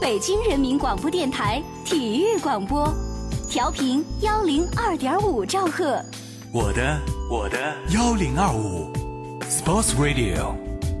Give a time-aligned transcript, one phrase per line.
[0.00, 2.88] 北京人民广播电台体育广播，
[3.50, 6.00] 调频幺零二点五兆赫。
[6.52, 7.58] 我的我的
[7.90, 8.92] 幺零二五
[9.50, 10.54] ，Sports Radio，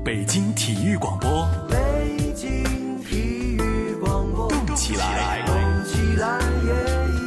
[0.04, 1.48] 北京体育广播。
[1.70, 3.16] 北京体
[3.56, 5.54] 育广播，动起来，动
[5.84, 6.74] 起来，耶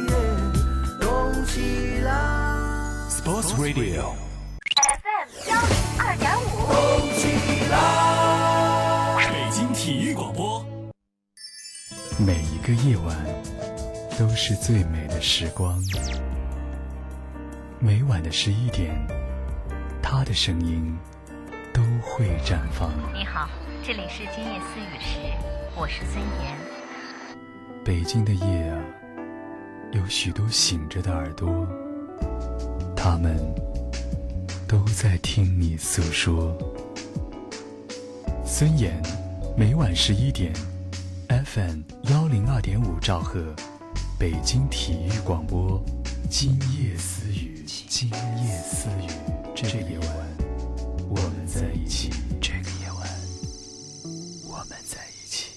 [0.08, 0.14] 耶，
[1.00, 2.12] 动起来
[3.08, 4.12] ，Sports Radio。
[4.76, 8.11] FM 幺零二点五，动起来。
[12.24, 13.16] 每一个夜晚
[14.16, 15.76] 都是最美的时光。
[17.80, 18.94] 每晚的十一点，
[20.00, 20.96] 他的声音
[21.74, 22.92] 都会绽放。
[23.12, 23.50] 你好，
[23.82, 25.18] 这里是今夜思雨时，
[25.74, 26.56] 我是孙岩。
[27.84, 28.78] 北京的夜啊，
[29.90, 31.66] 有许多醒着的耳朵，
[32.94, 33.36] 他们
[34.68, 36.56] 都在听你诉说。
[38.46, 39.02] 孙岩，
[39.56, 40.52] 每晚十一点
[41.32, 43.54] ，FM 幺零二点五兆赫，
[44.18, 45.82] 北京体育广播，
[46.28, 47.64] 今夜私语。
[47.64, 49.06] 今夜私语，
[49.54, 50.08] 这个夜晚，
[51.08, 52.10] 我们在一起。
[52.38, 53.08] 这个夜晚，
[54.46, 55.52] 我们在一起。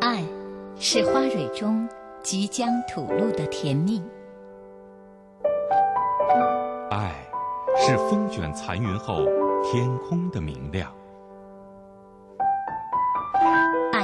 [0.00, 0.24] 爱，
[0.80, 1.88] 是花蕊中
[2.24, 4.02] 即将吐露的甜蜜。
[6.90, 7.14] 爱，
[7.76, 9.24] 是风卷残云后
[9.62, 10.92] 天空的明亮。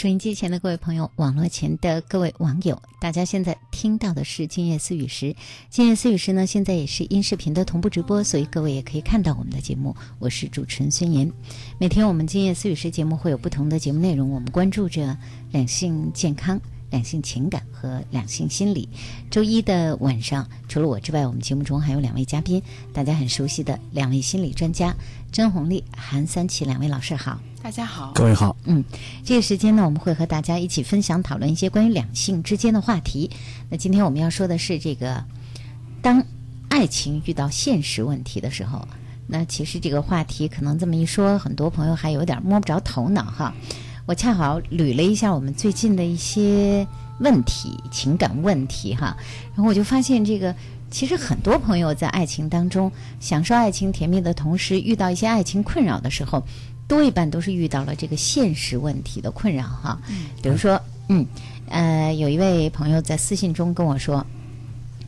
[0.00, 5.26] 收音机前的各位朋友，网络前的各位网友，大家现在听到的是《今夜思雨时》。
[5.68, 9.94] 《今夜思雨时》呢，现在也是音视频的同步直播，所以各位也可以看到我们的节目。
[10.18, 11.30] 我是主持人孙岩。
[11.78, 15.18] 每天我们《今夜思雨时》节目会有不同的节目内容，我们关注着
[15.50, 18.88] 两性健康、两性情感和两性心理。
[19.30, 22.62] 周一的晚上，除了我之外，我们节目中还有两位嘉宾，
[22.94, 24.96] 大家很熟悉的两位心理专家
[25.30, 27.38] 甄红丽、韩三奇两位老师好。
[27.62, 28.82] 大家好，各位好，嗯，
[29.22, 33.30] 这个时间呢，我们会和大家一起分享讨论一些关于两性之间的话题。
[33.68, 35.22] 那今天我们要说的是这个，
[36.00, 36.24] 当
[36.70, 38.88] 爱情遇到现实问题的时候，
[39.26, 43.54] 那其实这个话题可能这么一说，很多朋友还有点摸不着头脑哈。
[44.06, 46.86] 我恰好捋了一下我们最近的一些
[47.20, 49.14] 问题、情感问题哈，
[49.54, 50.54] 然后我就发现这个。
[50.92, 52.90] 其实很多朋友在爱情当中
[53.20, 56.42] 享受爱情甜蜜的同时，遇到一些爱情困扰的时候，
[56.90, 59.96] 多一半都是遇到了这个现实问题的困扰哈。
[60.42, 60.78] 比如说，
[61.08, 61.24] 嗯，
[61.68, 64.26] 呃，有一位朋友在私信中跟我说，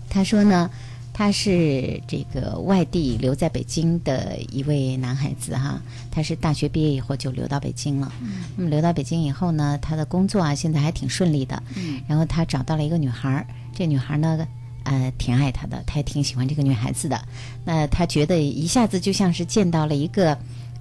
[0.08, 0.70] 他说呢，
[1.12, 8.12] 他是这个外地留在北京的一位男孩子哈，他是大学毕业以后就留到北京了。
[8.56, 11.60] 那么留到北京以后呢，他的工作啊现在还挺顺利的。
[12.06, 13.44] 然后他找到了一个女孩儿，
[13.74, 14.46] 这女孩儿呢。
[14.84, 17.16] 啊、呃挺爱他的，他也挺喜欢这个女孩子的。
[17.64, 20.36] 那他觉得一下子就像是见到了一个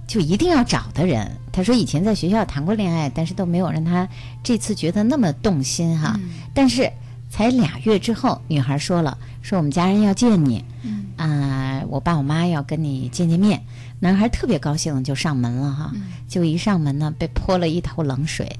[0.06, 1.30] 就一定要找的人。
[1.52, 4.08] 他说以前在学校谈过恋爱，但是都没有让他
[4.42, 6.18] 这次觉得那么动心哈。
[6.54, 6.90] 但是
[7.30, 10.64] 才俩月之后，女孩说了，说我们家人要见你，
[11.16, 13.62] 啊、我爸我妈要跟你见见面。
[14.00, 15.92] 男孩特别高兴，就上门了哈。
[16.28, 18.50] 就一上门呢，被泼了一头冷水，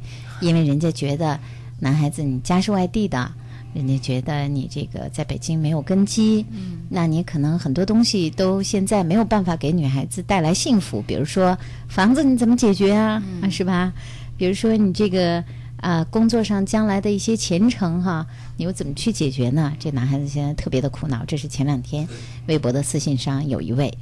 [0.40, 1.40] 因为人家觉得
[1.80, 3.32] 男孩子你家是外地的，
[3.74, 11.56] 人家觉得你这个在北京没有根基，嗯那你可能很多东西都现在没有办法给女孩子带来幸福，比如说
[11.88, 13.92] 房子你怎么解决啊，啊是吧？
[14.36, 15.42] 比如说你这个
[15.78, 18.24] 啊、工作上将来的一些前程哈，
[18.56, 19.72] 你又怎么去解决呢？
[19.80, 21.24] 这男孩子现在特别的苦恼。
[21.24, 22.06] 这是前两天
[22.46, 23.92] 微博的私信上有一位，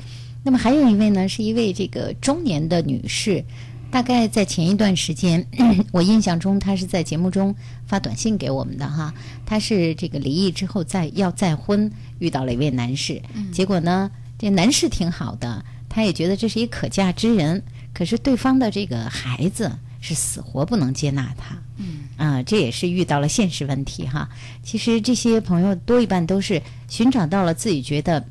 [0.43, 3.43] 那么还有一位呢，是一位这个中年的女士，
[3.91, 5.45] 大概在前一段时间，
[5.91, 7.55] 我印象中他是在节目中
[7.87, 9.13] 发短信给我们的哈。
[9.45, 11.91] 他是这个离异之后再要再婚，
[12.21, 13.21] 遇到了一位男士，
[13.53, 19.71] 结果呢，这男士挺好的，他也觉得这是一可嫁之人，可是对方的这个孩子
[20.01, 21.59] 是死活不能接纳他。
[21.77, 24.29] 嗯啊，这也是遇到了现实问题哈。
[24.63, 28.25] 其实这些朋友多一半都是寻找到了自己觉得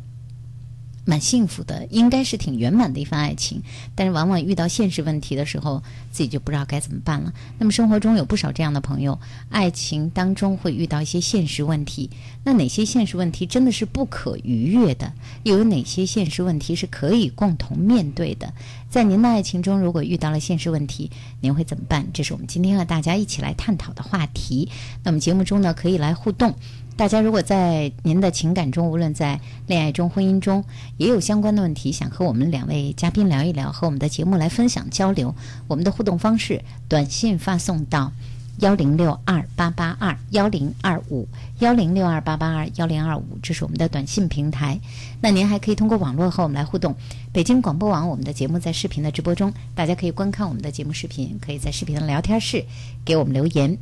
[1.09, 3.59] 蛮幸福的，应该是挺圆满的一份爱情，
[3.95, 7.33] 但是往往遇到现实问题的时候，自己就不知道该怎么办了。
[7.57, 9.19] 那么生活中有不少这样的朋友，
[9.49, 12.07] 爱情当中会遇到一些现实问题，
[12.43, 15.11] 那哪些现实问题真的是不可逾越的？
[15.41, 18.53] 又有哪些现实问题是可以共同面对的？
[18.87, 21.09] 在您的爱情中，如果遇到了现实问题，
[21.41, 22.05] 您会怎么办？
[22.13, 24.69] 这是我们今天和大家一起来探讨的话题。
[25.03, 26.53] 那么节目中呢，可以来互动。
[26.99, 30.61] 大家如果在您的情感中，无论在恋爱中、婚姻中，
[30.97, 35.33] 也有相关的问题，想和我们两位嘉宾聊一聊，和我们的节目来分享交流，
[35.69, 38.11] 我们的互动方式，短信发送到
[38.57, 41.25] 幺零六二八八二幺零二五
[41.59, 44.77] 幺零六二八八二幺零二五，这是我们的短信平台。
[45.21, 46.93] 那您还可以通过网络和我们来互动。
[47.31, 52.65] 北京广播网我们的节目在视频的直播中，大家可以观看我们的节目视频，可以在视频的聊天室
[53.05, 53.77] 给我们留言。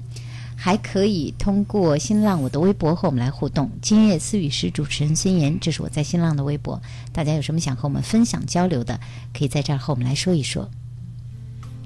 [0.60, 3.70] 还可以通过新浪我的微博和我们来互动。
[3.80, 6.82] 今夜思雨是主持人孙岩，这是我在新浪的微博。
[7.14, 9.00] 大家有什么想和我们分享交流的，
[9.34, 10.68] 可以在这儿和我们来说一说。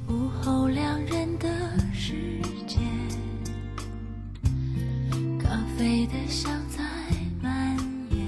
[0.07, 1.50] 午后两人的
[1.94, 2.13] 世
[2.65, 2.77] 界，
[5.38, 6.81] 咖啡的香在
[7.41, 7.77] 蔓
[8.09, 8.19] 延，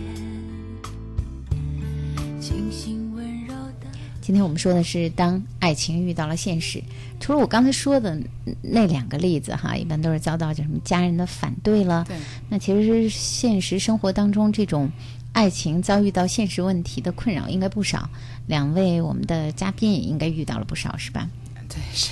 [2.41, 3.87] 清新温柔的。
[4.21, 6.83] 今天我们说的是当爱情遇到了现实。
[7.23, 8.19] 除了我刚才说的
[8.61, 12.03] 那两个例子哈，一般都是遭到就什么家人的反对了。
[12.05, 12.17] 对，
[12.49, 14.91] 那其实现实生活当中这种
[15.31, 18.09] 爱情遭遇到现实问题的困扰应该不少。
[18.47, 21.29] 两位我们的嘉宾也应该遇到了不少，是吧？
[21.69, 22.11] 对，是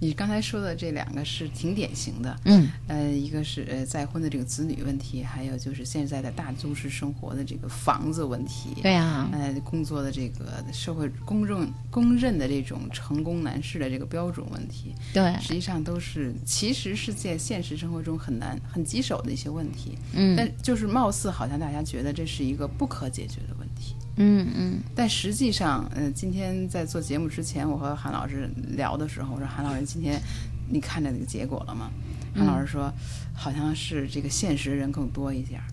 [0.00, 2.40] 你刚才说的这两个是挺典型的。
[2.46, 8.70] 嗯呃，一个是呃再婚的这个子女问题，还有就是现在的大都市生活的这个房子问题。
[8.82, 19.98] 对啊，呃，工作的这个社会公认公认的这种成功男士的这个标准问题，对，实际上都是其实是在现实生活中很难很棘手的一些问题。
[20.14, 23.94] 嗯但就是貌似好像大家觉得这是一个不可解决的问题。
[24.22, 30.20] 嗯嗯但实际上，呃，今天在做节目之前，我和韩老师聊的时候，我说韩老师，今天
[30.68, 31.90] 你看着那个结果了吗？
[32.34, 32.92] 韩老师说，
[33.34, 35.64] 好像是这个现实人更多一点儿。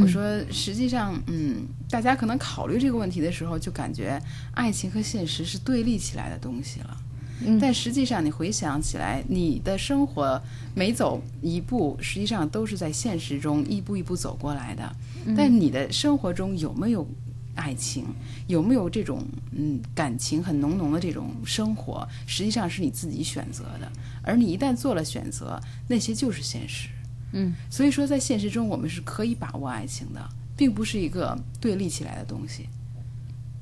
[0.00, 4.20] 我说，实际上，嗯，大家可能考虑这个问题的时候，就感觉
[4.54, 6.96] 爱情和现实是对立起来的东西了。
[7.40, 10.40] 嗯但实际上，你回想起来，你的生活
[10.74, 14.96] 每走一步，实际上都是在现实中一步一步走过来的。
[15.36, 17.06] 但你的生活中有没有
[17.58, 18.06] 爱情，
[18.46, 19.22] 有没有这种
[19.52, 23.90] 嗯感情很浓浓的这种生活，实际上是你自己选择的。
[24.22, 26.88] 而你一旦做了选择，那些就是现实。
[27.32, 32.68] 嗯，所以说在现实中，我们是可以把握爱情的，并不是一个对立起来的东西。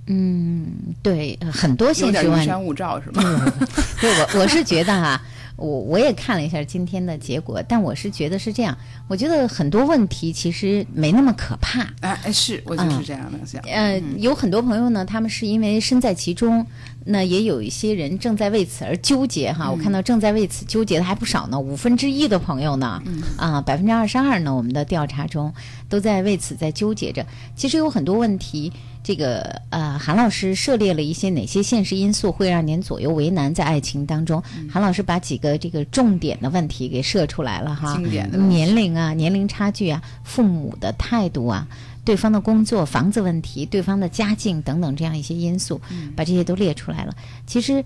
[0.09, 0.69] 嗯，
[1.03, 2.29] 对，呃很多现实问题。
[2.29, 3.23] 点云山雾罩是吗？
[4.01, 5.21] 对，我我是觉得哈、
[5.57, 8.77] 我我也看了一下今天的结果，但我是觉得是这样，
[9.09, 11.81] 我觉得很多问题其实没那么可怕。
[12.01, 13.61] 哎哎，是我就是这样的想。
[13.63, 16.67] 呃，有很多朋友呢，他们是因为身在其中，
[17.07, 19.71] 那也有一些人正在为此而纠结哈。
[19.71, 23.01] 我看到正在为此纠结的还不少呢，五分之一的朋友呢，
[23.37, 25.53] 啊，百分之二十二呢，我们的调查中
[25.89, 27.25] 都在为此在纠结着。
[27.55, 28.73] 其实有很多问题，
[29.05, 34.43] 这个呃，韩老师涉猎了一些哪些现实因素会让您左右为难在爱情当中？
[34.71, 41.67] 韩老师把几个这个重点的问题给设出来了哈，经典的年龄啊、年龄差距啊、父母的态度啊。
[42.07, 45.79] 对方的工作、房子问题、对方的家境等等这样一些因素，
[46.15, 47.15] 把这些都列出来了。
[47.47, 47.85] 其实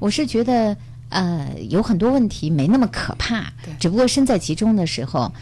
[0.00, 0.76] 我是觉得，
[1.08, 5.32] 呃，有很多问题没那么可怕，只不过身在其中的时候，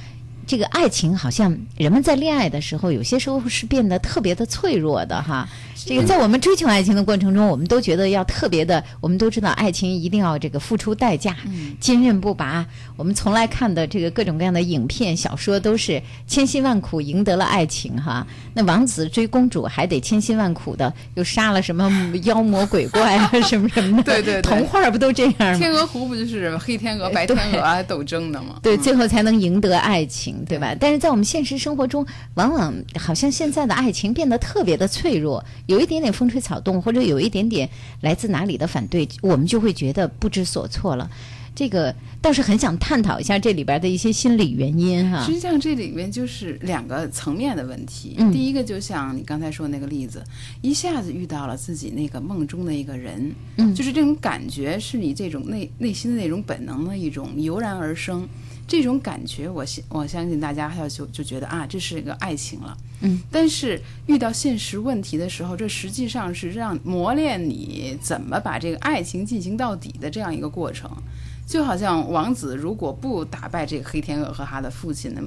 [0.48, 5.46] 这个爱情好像人们在恋爱的时候，有些时候是变得特别的脆弱的哈。
[5.84, 11.36] 这个在我们追求爱情的过程中，我们都觉得要特别的，我们都知道爱情一定要这个付出代价，
[11.78, 12.66] 坚韧不拔。
[12.96, 18.26] 我们从来看的这个各种各样的影片、小说，都是千辛万苦赢得了爱情哈。
[18.54, 21.90] 那王子追公主还得千辛万苦的，又杀了什么
[22.24, 24.14] 妖魔鬼怪啊，什么什么的。
[24.14, 25.58] 对对对童话不都这样吗？
[25.58, 28.58] 天鹅湖不就是黑天鹅、白天鹅啊斗争的吗？
[28.62, 30.74] 对，最后才能赢得爱情，对吧？
[30.78, 37.68] 但是在我们现实生活中，往往好像现在的爱情变得特别的脆弱，有一点点风吹草动，或者有一点点
[38.00, 41.10] 来自哪里的反对，我们就会觉得不知所措了。
[41.54, 41.92] 这个
[42.22, 45.34] 倒是很想探讨一下这里边的一些心理原因哈实。
[45.34, 48.14] 际上这里面就是两个层面的问题。
[48.16, 50.22] 嗯第一个就像你刚才说的那个例子，
[50.60, 58.28] 一下子遇到了自己那个梦中的一个人，嗯就是这种感觉是你这种内内心的那种本能的一种油然而生。
[58.68, 62.76] 这种感觉我相我相信大家要就就觉得啊，这是一个爱情了。
[63.00, 70.90] 嗯，但是遇到现实问题的时候，这实际上是让磨练你怎么把这个爱情进行到底的这样一个过程。
[71.46, 75.22] 就好像王子如果不打败这个黑天鹅和他的父亲呢，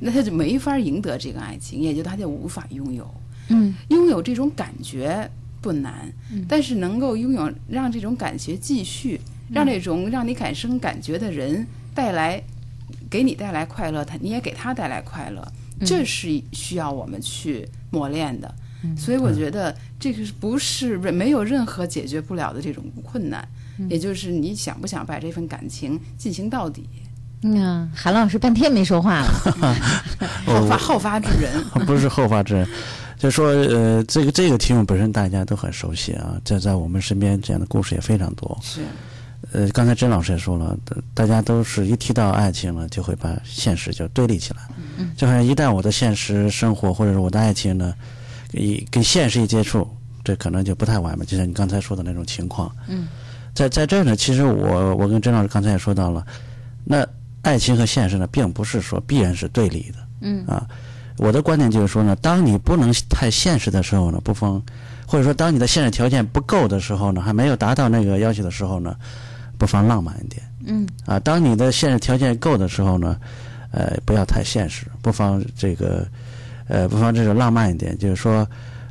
[0.00, 3.08] 那他就没法赢得这个爱情，也就他就无法拥有。
[3.50, 6.12] 嗯，拥有这种感觉不难，
[6.48, 9.20] 但是能够拥有让这种感觉继续，
[9.52, 11.64] 让这种让你产生感觉的人
[11.94, 12.42] 带来
[13.14, 15.46] 给你带来快乐，他你也给他带来快乐，
[15.86, 18.52] 这是需要我们去磨练的。
[18.98, 23.46] 所以我觉得这个是不是没有任何解决不了的这种困难，
[23.88, 26.88] 也就是你想不想把这份感情进行到底。
[27.42, 29.28] 嗯，韩老师半天没说话了。
[30.44, 32.68] 后发后发制人， 不是后发制人，
[33.16, 38.58] 就说呃，这个这个题目本身大家都很熟悉啊，这在我们身边这样的故事也非常多。
[38.60, 38.80] 是
[39.54, 40.76] 呃，刚才甄老师也说了，
[41.14, 44.62] 大家都是一提到爱情了，就会把现实就对立起来。
[44.98, 47.94] 嗯，就好像一旦我的现实生活或者是我的爱情呢，
[48.52, 49.88] 一跟现实一接触，
[50.24, 51.24] 这可能就不太完美。
[51.24, 52.68] 就像你刚才说的那种情况。
[52.88, 53.06] 嗯，
[53.54, 56.26] 在在这儿呢，其实我我跟甄老师刚才也说到了，
[56.84, 57.06] 那
[57.42, 59.98] 爱情和现实呢，并不是说必然是对立的。
[60.22, 60.66] 嗯啊，
[61.18, 64.60] 我的观点就是说呢，当你不能太现实的时候呢，不妨，
[65.06, 68.96] 或者说当你的现实条件不够的时候呢，还没有达到那个要求的时候呢，
[69.58, 70.42] 不妨浪漫一点。
[70.66, 73.18] 嗯啊，当你的现实条件够的时候呢，
[73.70, 76.06] 呃，不要太现实，不妨这个，
[76.68, 78.46] 呃，不妨这个浪漫一点，就是说，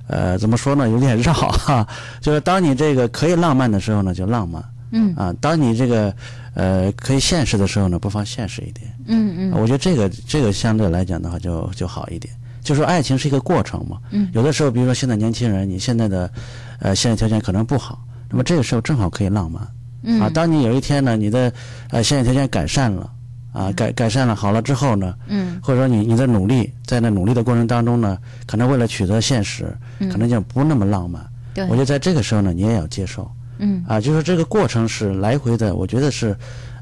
[0.08, 1.88] 呃，怎么说呢，有点绕哈，
[2.22, 6.14] 就是当你这个可以浪漫的时候呢，就浪漫嗯啊；当你这个
[6.54, 8.94] 呃可以现实的时候呢，不妨现实一点。
[9.08, 12.32] 嗯嗯我觉得这个这个相对来讲的话就就好一点。
[12.62, 16.32] 就说爱情是一个过程嘛，嗯有的时候，比如说现在年轻人，你现在的
[16.80, 19.68] 呃现实条件可能不好，那么这个时候正好可以浪漫。
[20.04, 20.22] 嗯。
[20.22, 21.52] 啊，当你有一天呢，你的
[21.90, 23.10] 呃现在条件改善了，
[23.52, 25.60] 啊改改善了好了之后呢，嗯。
[25.64, 29.76] 或者说你你的努力，在那努力的过程当中呢，可能为了取得现实，
[30.12, 31.22] 可能就不那么浪漫。
[31.22, 31.64] 嗯对。
[31.66, 33.30] 我觉得在这个时候呢，你也要接受
[33.60, 33.84] 嗯。
[33.88, 36.36] 啊，就是这个过程是来回的，我觉得是，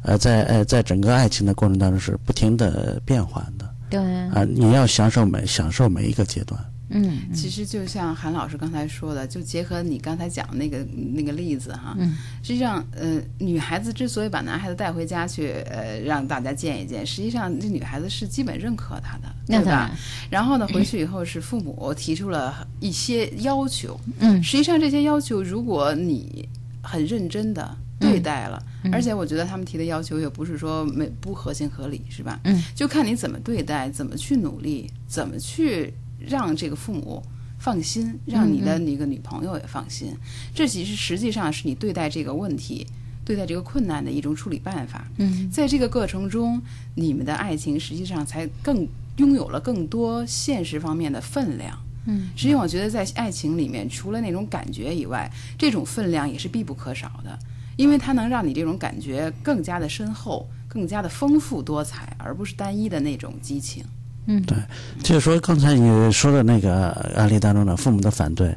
[0.03, 3.99] 呃，在呃在整个爱情的过程当中是不停的变换的对。
[4.29, 6.57] 啊，你要享受每享受每一个阶段。
[6.91, 19.91] 嗯其实就像韩老师刚才说的，就结合你刚才讲的那个那个例子哈，嗯实际上，呃，女孩子之所以把男孩子带回家去，呃，让大家见一见，实际上这女孩子是基本认可他的，对吧？
[20.29, 26.47] 然后呢，回去以后是父母提出了一些要求，嗯实际上这些要求，如果你
[26.81, 32.39] 很认真的对待了，而且我觉得他们提的要求也不是说没不合情合理，是吧？
[32.43, 35.93] 嗯，就看你怎么对待，怎么去努力，怎么去
[36.27, 37.23] 让这个父母。
[37.63, 40.17] 放心，让你的那个女朋友也放心，
[40.51, 42.87] 这其实实际上是你对待这个问题、
[43.23, 45.07] 对待这个困难的一种处理办法。
[45.17, 46.59] 嗯在这个过程中，
[46.95, 48.87] 你们的爱情实际上才更
[49.17, 51.77] 拥有了更多现实方面的分量。
[52.07, 57.37] 嗯，实际上我觉得在爱情里面，除了那种感觉以外，这种分量也是必不可少的，
[57.77, 63.85] 因为它能让你这种感觉更加的深厚、更加的丰富多彩，而不是单一的那种激情。
[64.25, 64.41] 嗯。
[64.43, 64.57] 对，
[65.03, 68.55] 就是说刚才你说的那个案例当中呢，父母的反对，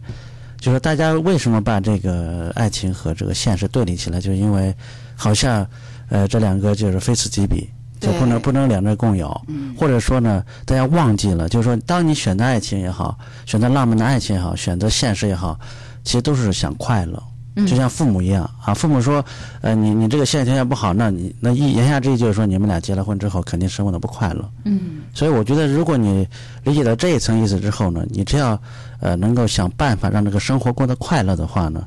[0.59, 4.75] 就是大家为什么把这个爱情和这个现实对立起来，就是因为
[5.17, 5.67] 好像
[6.09, 7.69] 呃这两个就是非此即彼，
[8.01, 9.75] 就不能不能两者共有，嗯。
[9.77, 15.59] 或者说呢，大家忘记了，就是说当你选择爱情也好，选择浪漫的爱情也好，选择现实也好，
[16.05, 17.23] 其实都是想快乐。
[17.57, 19.25] 嗯就像父母一样啊，父母说，
[19.61, 24.51] 呃，你你这个现在条件不好，那你那一言下之意就是说，你们俩结了婚之后肯定生活的不快乐。
[24.65, 26.27] 嗯所以我觉得，如果你
[26.65, 28.61] 理解到这一层意思之后呢，你只要
[29.01, 31.87] 呃能够想办法让这个生活过得快乐的话呢，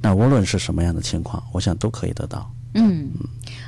[0.00, 2.50] 那无论是什么样的情况，我想都可以得到。
[2.76, 3.08] 嗯，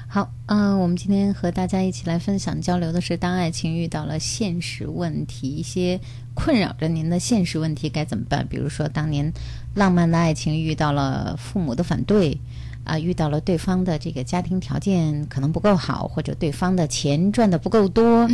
[0.09, 6.01] 好，嗯、我们今天和大家一起来分享交流的是，当爱情遇到了现实问题，一些
[6.37, 8.47] 困扰着您的现实问题该怎么办？
[8.47, 9.33] 比如说，当年
[9.75, 12.39] 浪漫的爱情遇到了父母的反对。
[12.87, 18.31] 啊，遇到了对方的这个家庭条件可能不够好，或者对方的钱赚的不够多，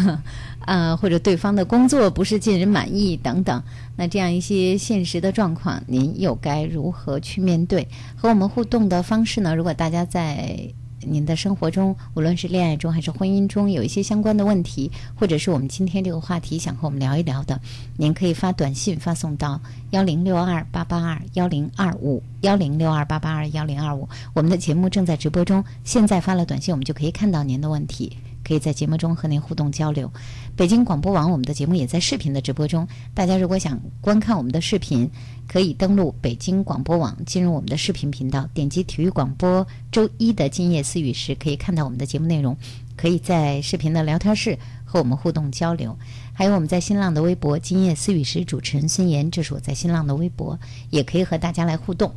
[0.66, 3.62] 啊，或者对方的工作不是尽人满意等等。
[3.96, 7.88] 那这样一些现实的状况，您又该如何去面对？
[8.14, 9.56] 和我们互动的方式呢？
[9.56, 10.60] 如果大家在
[11.08, 17.60] 您的生活中，无论是恋爱中还是婚姻中，有一些相关的问题，或者是我们今天这个话题想和我们聊一聊的，
[17.96, 19.60] 您可以发短信发送到
[19.90, 24.08] 幺零六二八八二幺零二五幺零六二八八二幺零二五。
[24.34, 28.16] 我们的节目正在直播中，现在发了短信，我们就可以看到您的问题。
[28.46, 30.08] 可以在节目中和您互动交流。
[30.56, 35.10] 北京广播网我们的节目也在视频的直播中，大家如果想观看我们的视频，
[35.46, 42.56] 可以登录北京广播网，进入我们的视频频道，点击体育广播周一的今夜思语时，可以看到我们的节目内容，
[42.96, 45.94] 可以在视频的聊天室和我们互动交流。
[46.32, 50.58] 还有我们在新浪的微博“今夜思语时”，主持人孙岩，这是我在新浪的微博，
[50.88, 52.10] 也可以和大家来互动。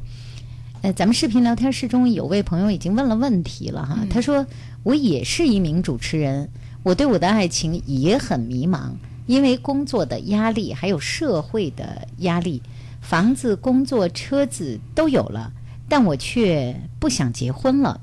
[0.81, 4.47] 呃，咱们视频聊天室中有位朋友已经问了问题了哈，他说
[4.83, 6.49] 我也是一名主持人，
[6.89, 8.93] 我对我的爱情也很迷茫，
[9.27, 12.63] 因为工作的压力还有社会的压力，
[12.99, 15.53] 房子、工作、车子都有了，
[15.87, 18.01] 但我却不想结婚了。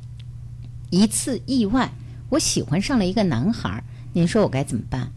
[0.91, 1.91] 一次意外，
[2.29, 5.11] 我喜欢上了一个男孩儿，您说我该怎么办？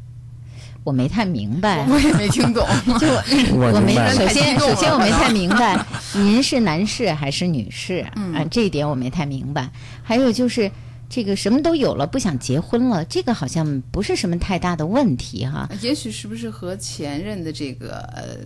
[0.84, 2.66] 我没太明白，我也没听懂。
[2.98, 3.08] 就
[3.56, 5.86] 我没首先首先我没太明白，
[6.16, 8.04] 您是男士还是女士？
[8.16, 9.70] 嗯啊，这一点我没太明白。
[10.02, 10.72] 还有就是
[11.10, 15.68] 这个什么都有了，不想结婚了，这个好像不是什么太大的问题哈。
[15.82, 18.38] 也许是不是和前任的这个呃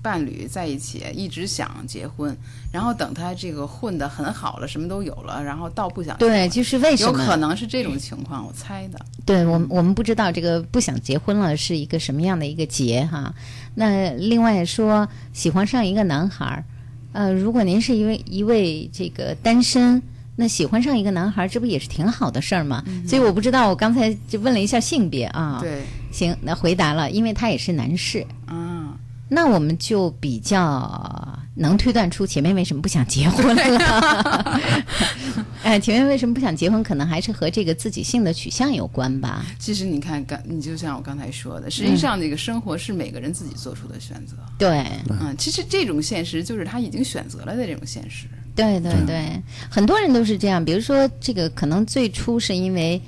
[0.00, 2.34] 伴侣在一起，一直想结婚，
[2.72, 7.26] 然后等他这个混得很好了，什么都有了，然后倒不想结对，就是为什么有？
[7.26, 9.04] 可能是这种情况，我猜的。
[9.26, 13.34] 对我们我们不知道这个不想结婚了是一个什么样的一个结哈。
[13.74, 16.64] 那另外说喜欢上一个男孩儿，
[17.12, 20.00] 呃，如果您是一位一位这个单身，
[20.34, 22.82] 那喜欢上一个男孩儿，这不也是挺好的事儿吗？
[23.06, 28.96] 所以我不知道，我刚才就问了一下性别啊。，对，行，那回答了，因为他也是男士，啊，
[29.28, 34.62] 那我们就比较能推断出前面为什么不想结婚了。
[35.62, 39.44] 哎，前面为什么不想结婚，可能还是和这个自己性的取向有关吧。
[39.60, 44.34] 其实你看，刚你就像我刚才说的，实际上这个生活是每个人自己做出的选择。
[44.58, 48.26] 对，嗯，其实这种现实就是他已经选择了的这种现实。
[48.54, 50.64] 对对对，很多人都是这样。
[50.64, 53.00] 比如说，这个可能最初是因为，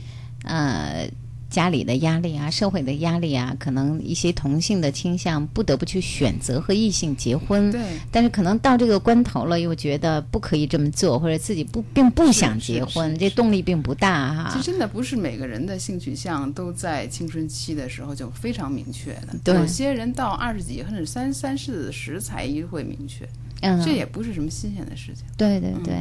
[0.44, 1.08] 呃，
[1.50, 7.70] 家里的压力啊，社会的压力啊，可能一些同性的倾向不得不去选择和异性结婚。
[7.70, 7.80] 对，
[8.10, 14.64] 但是可能到这个关头了，又觉得不可以这么做，或者自己不并不想结婚，这动力并不大哈其实。
[14.64, 23.28] 真的不是每个人的性取向都在青春期的时候就非常明确的，对有些人到二十几甚至三三四十才会明确，
[23.64, 25.24] 嗯，这也不是什么新鲜的事情。
[25.36, 25.94] 对对对。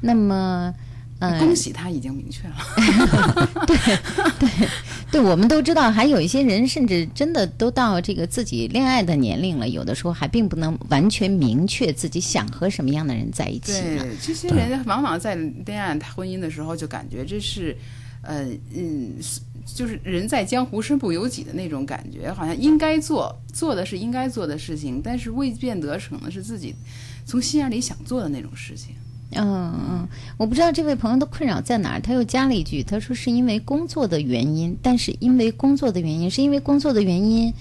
[0.00, 0.72] 那么，
[1.18, 2.54] 呃，恭喜他已经明确了。
[3.66, 4.68] 对
[5.10, 14.04] 对，我们都知道，还有一些人甚至真的都到这个自己恋爱的年龄了，有的时候还并不能完全明确自己想和什么样的人在一起呢。
[14.04, 17.76] 对，这些人往往在恋爱、婚姻的时候就感觉这是，
[18.22, 19.40] 呃嗯，是
[19.74, 26.74] 就是人在江湖身不由己的那种感觉，好像应该做做的是应该做的事情，但是未变得成的是自己
[27.24, 28.94] 从心眼里想做的那种事情。
[29.32, 32.00] 嗯嗯，我不知道这位朋友的困扰在哪儿。
[32.00, 37.52] 他又加了一句，他说是因为工作的原因，但是因为工作的原因，是因为工作的原因，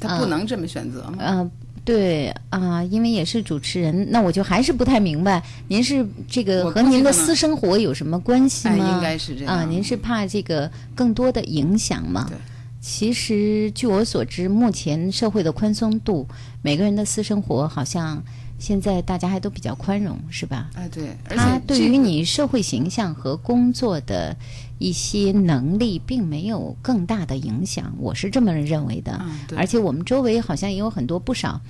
[0.00, 1.18] 他不能这么选择吗？
[1.20, 1.50] 呃，
[1.84, 8.94] 对啊、因为也是主持人，那我就还是不太明白，您是这个和您的私生活有什么关系哎，吗？
[8.94, 9.52] 应该是这样。
[9.52, 12.26] 啊，您是怕这个更多的影响吗？
[12.28, 12.38] 对。
[12.80, 16.26] 其实，据我所知，目前社会的宽松度，
[16.62, 18.22] 每个人的私生活好像
[18.62, 20.70] 现在大家还都比较宽容，是吧？
[20.74, 24.36] 哎，对，而他且对于你社会形象和工作的
[24.78, 29.18] 一些能力，并没有更大的影响，我是这么认为的。
[29.20, 31.60] 嗯，对，而且我们周围好像也有很多不少，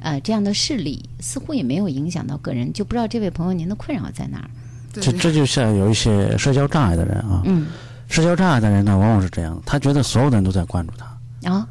[0.00, 4.48] 呃，这样的事例，似乎也没有影响到个人，就不知道这位朋友您的困扰在哪儿？
[4.92, 7.66] 这这就像有一些社交障碍的人啊，嗯，
[8.08, 11.50] 社交障碍的人呢，往往是这样，他觉得所有的人都在关注他。
[11.50, 11.68] 啊，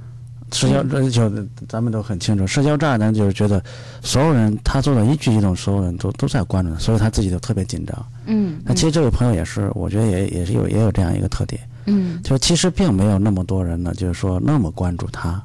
[0.56, 1.30] 社交这就
[1.68, 3.62] 咱们都很清楚，社交障碍呢就是觉得
[4.02, 8.06] 所有人他做的一举一动，所有人都都在关注他，所以他自己就特别紧张。
[8.28, 12.22] 嗯那其实这位朋友也是，我觉得也也是有也有这样一个特点，嗯。
[12.24, 15.44] 就是其实并没有那么多人呢，就是说那么关注他，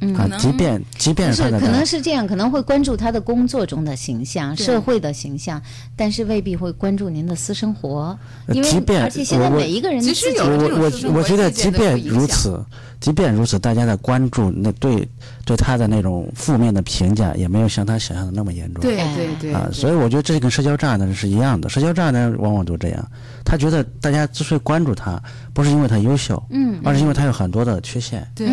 [0.00, 5.60] 嗯啊，即便即便就是可能是这样，可能会关注他的工作中的形象、社会的形象，
[5.96, 8.16] 但是未必会关注您的私生活，
[8.48, 12.20] 因为即便而且现在我我每一个人其实有了这我我种私生活我觉得，即便不影响。
[12.20, 12.64] 如此，
[13.00, 15.08] 即便如此，大家的关注那对
[15.46, 18.82] 对他的那种负面的评价，也没有像他想象的那么严重。
[18.82, 21.68] 对哎对对啊，所以我觉得这跟社交障碍呢是一样的。
[21.68, 23.10] 社交障碍呢，往往都这样，
[23.44, 25.20] 他觉得大家之所以关注他，
[25.54, 28.26] 不是因为他优秀，嗯而是因为他有很多的缺陷。
[28.34, 28.48] 对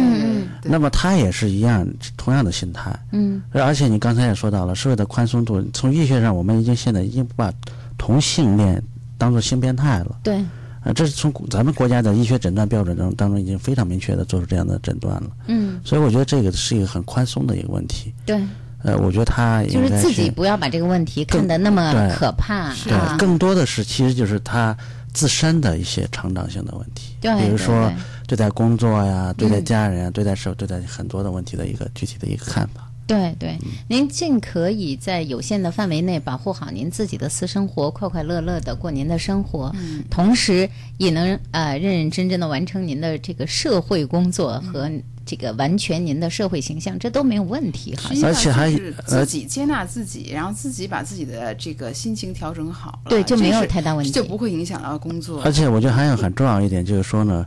[0.64, 2.98] 那么他也是一样，同样的心态。
[3.12, 7.52] 嗯而且你刚才也说到了，社会的宽松度，从医学上，我们已经现在已经不把
[7.98, 8.82] 同性恋
[9.18, 10.20] 当做性变态了。
[10.24, 10.44] 对
[10.88, 15.30] 呃，这是从咱们国家的医学诊断标准中当中已经非常明确的做出这样的诊断了。
[15.48, 18.14] 嗯所以我觉得这个是一个很宽松的一个问题。
[18.26, 18.42] 对，
[18.84, 24.74] 呃，我觉得他就是自己不要把这个问题看得那么可怕对啊，更多的是其实就是他
[25.12, 27.92] 自身的一些成长性的问题，对比如说
[28.26, 32.87] 对待工作呀、对待嗯家人啊、对待社会、对待很多的问题的一个具体的一个看法。
[33.08, 40.04] 对对，您尽可以在有限的范围内保护好您自己的私生活，快快乐乐的过您的生活，嗯。
[40.12, 44.92] 同时也能呃认认真真的完成您的这个社会工作和
[45.26, 54.12] 这个完全您的社会形象，这都没有问题，好像而且还是呃自己接纳自己，然后自己把自己的这个心情调整好了，对就没有太大问题。
[54.12, 55.42] 就不会影响到工作。
[55.44, 57.46] 而且我觉得还有很重要一点就是说呢，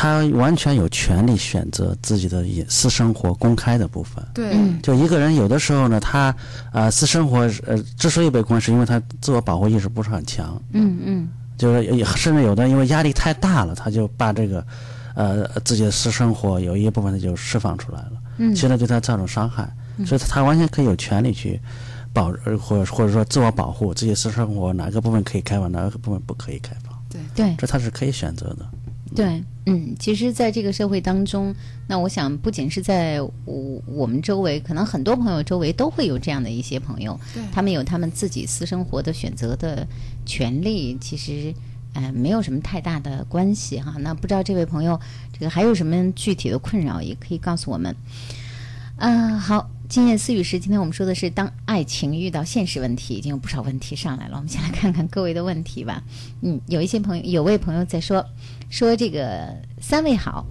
[0.00, 4.24] 他完全有权利选择自己的隐私生活公开的部分。
[4.32, 4.78] 对，嗯。
[4.80, 6.32] 就一个人有的时候呢，他
[6.72, 11.28] 呃私生活呃之所以被公开，是因为他自我保护意识不是很强，嗯嗯。
[11.56, 14.64] 就是也甚至有的因为压力太大了，他就把这个
[15.16, 18.54] 呃自己的私生活有一部分他就释放出来了，嗯。
[18.54, 19.68] 其实对他造成伤害，
[20.06, 21.60] 所以他完全可以有权利去
[22.12, 26.96] 保呃或者或者说自我保护自己私生活哪个部分可以开放，哪个部分不可以开放，
[27.34, 27.56] 对。
[27.58, 28.64] 这他是可以选择的。
[29.16, 29.44] 对，嗯，
[29.98, 31.54] 其实，在这个社会当中，
[31.86, 37.18] 那我想，不仅是在我我们周围，可能很多朋友周围都会有这样的一些朋友，
[37.52, 39.86] 他们有他们自己私生活的选择的
[40.26, 41.52] 权利，其实，
[41.94, 43.94] 呃，没有什么太大的关系哈。
[44.00, 45.00] 那不知道这位朋友，
[45.32, 47.94] 这个还有什么具体的困扰，也可以告诉我们。
[49.00, 54.36] 嗯、好，今夜思雨时，今天我们说的是当爱情遇到现实问题，已经有不少问题上来了。
[54.36, 56.02] 我们先来看看各位的问题吧。
[56.42, 58.26] 嗯，有一些朋友，有位朋友在说，
[58.68, 60.46] 说这个三位好，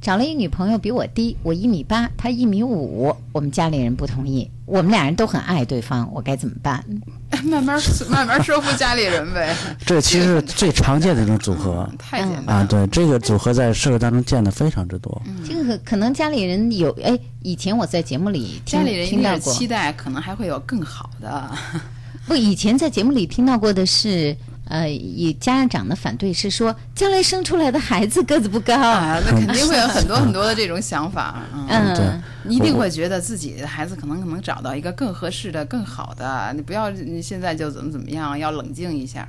[0.00, 6.84] 找了一女朋友比我低，我一米八，她一米五，我们家里人不同意，我们俩人都很爱对方，我该怎么办？
[7.44, 9.54] 慢慢慢慢说服家里人呗，
[9.84, 12.66] 这其实是最常见的一种组合太简单啊，了。
[12.66, 15.22] 对这个组合在社会当中见的非常之多。
[15.46, 21.50] 这个可可能家里人有哎，以前我在节目里听家里人听到过，期待可能还会有更好的，
[22.26, 24.34] 不，以前在节目里听到过的是，
[24.68, 31.42] 呃，以家长的反对是说，将来生出来的孩子个子不高，啊，那肯定会有 很多很多的这种想法。
[31.54, 39.26] 嗯，嗯，你一定会觉得自己的孩子可能能找到一个更合适的、更好的，你不要你现在就怎么怎么样，要冷静一下，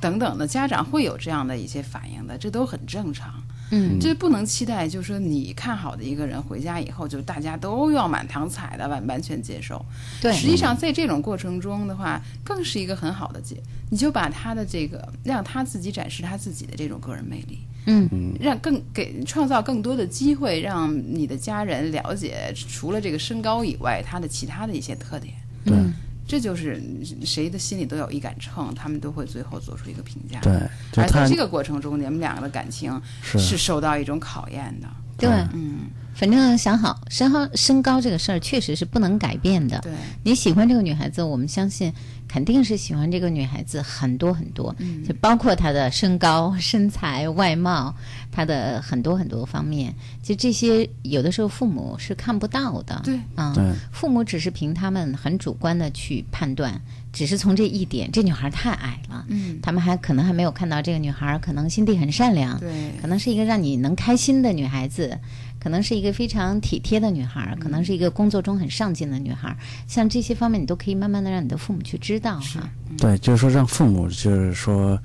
[0.00, 3.30] 等等的，家长会有这样的一些反应的，这都很正常。
[3.70, 9.84] 嗯这不能期待，就是说你看好的一个人回家以后，就大家都要满堂彩的完完全接受。
[10.20, 13.56] 对，实际上在这种过程中的话，更是一个很好的解，
[13.90, 17.58] 你就把他的这个让他自己展示他自己的这种个人魅力。
[17.86, 25.32] 嗯让更给创造更多的机会，让你的家人了解除了这个身高以外，他的其他的一些特点。
[25.64, 25.94] 对嗯
[26.26, 26.80] 这就是
[27.24, 30.38] 谁的心里都有一杆秤，他们都会最后做出一个评价。
[30.40, 30.52] 对，
[30.92, 34.88] 就他而在这个过程中，你们两个的感情是是受到一种考验的。
[35.16, 39.78] 对，嗯，反正想好身高身高这个事儿确实是不能改变的。
[39.78, 39.90] 对，
[40.22, 41.90] 你喜欢这个女孩子，我们相信
[42.28, 47.94] 肯定是喜欢这个女孩子很多很多，嗯就包括她的身高、身材、外貌，
[48.30, 49.94] 她的很多很多方面。
[50.22, 53.00] 就这些，有的时候父母是看不到的。
[53.02, 56.78] 对啊、对父母只是凭他们很主观的去判断，
[57.14, 65.18] 只是从这一点，这女孩太矮了，嗯，他们还可能还没有看到这个女孩可能心地很善良，对，可能是一个让你能开心的女孩子，
[65.62, 69.54] 可能是一个非常体贴的女孩，可能是一个工作中很上进的女孩。
[69.86, 72.68] 像这些方面，你都可以慢慢的让你的父母去知道哈。
[72.98, 74.98] 对，就是说让父母就是说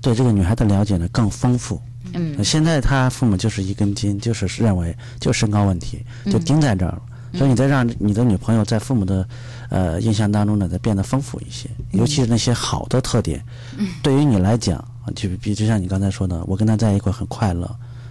[0.00, 1.80] 对这个女孩的了解呢更丰富。
[2.14, 7.02] 嗯现在他父母就是一根筋，就是认为就身高问题嗯就盯在这儿了。
[7.34, 9.28] 所以你再让你的女朋友在父母的
[9.68, 13.44] 呃印象当中呢，再变得丰富一些，嗯尤其是那些好的特点，
[13.76, 14.82] 嗯对于你来讲，
[15.14, 17.68] 就比就像你刚才说的，我跟他在一块很快乐，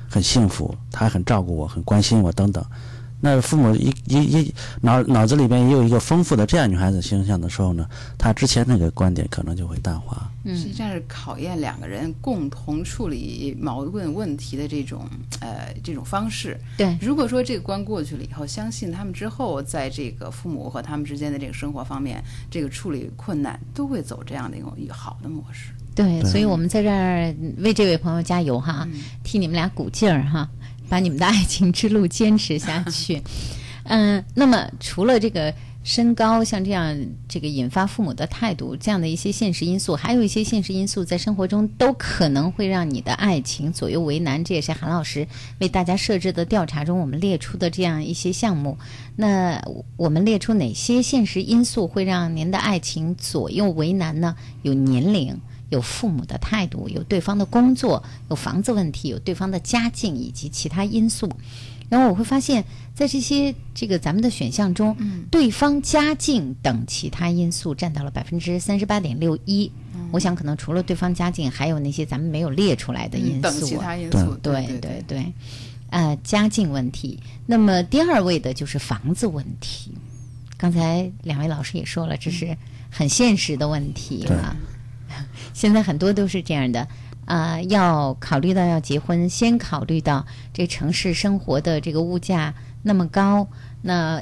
[0.10, 2.64] 很幸福，他很照顾我，很关心我等等，
[3.22, 7.88] 那父母一一一脑脑子里边也有一个丰富的这样女孩子形象的时候呢，
[8.18, 10.30] 他之前那个观点可能就会淡化。
[10.48, 16.56] 嗯实际上是考验两个人共同处理矛盾问题的这种呃这种方式。
[16.78, 25.72] 对，如果说这个关过去了以后，相信他们之后在这个父母和他们之间的这个生活方面，这个处理困难都会走这样的一种好的模式。
[25.96, 28.88] 对，对所以我们在这儿为这位朋友加油哈，
[29.24, 30.48] 替你们俩鼓劲儿哈，
[30.90, 33.22] 把你们的爱情之路坚持下去。
[33.88, 35.54] 嗯，那么除了这个
[35.84, 36.98] 身高像这样
[37.30, 44.44] 这个引发父母的态度这样的一些现实因素，还有一些现实因素在生活中都可能会让你的爱情左右为难。
[44.44, 45.28] 这也是韩老师
[45.60, 48.76] 为大家设置的调查中我们列出的这样一些项目。
[49.16, 49.64] 那
[49.96, 54.36] 我们列出哪些现实因素会让您的爱情左右为难呢？
[54.64, 55.40] 有年龄。
[55.76, 61.30] 有父母的态度，有对方的工作，有房子问题，有对方的家境以及其他因素。
[61.88, 64.98] 然后我会发现，在这些这个咱们的选项中，
[65.30, 69.72] 对方家境等其他因素占到了百分之三十八点六一。
[70.12, 73.42] 我想可能除了对方家境，还有那些咱们没有列出来的因素。
[73.42, 75.34] 等其他因素，对对对对，
[75.92, 77.20] 呃，家境问题。
[77.46, 79.92] 那么第二位的就是房子问题。
[80.58, 82.58] 刚才两位老师也说了，这是
[82.90, 84.56] 很现实的问题了。
[85.56, 86.86] 现在很多都是这样的，
[87.24, 93.48] 啊、要考虑到要结婚，先考虑到这城市生活的这个物价那么高，
[93.82, 94.22] 那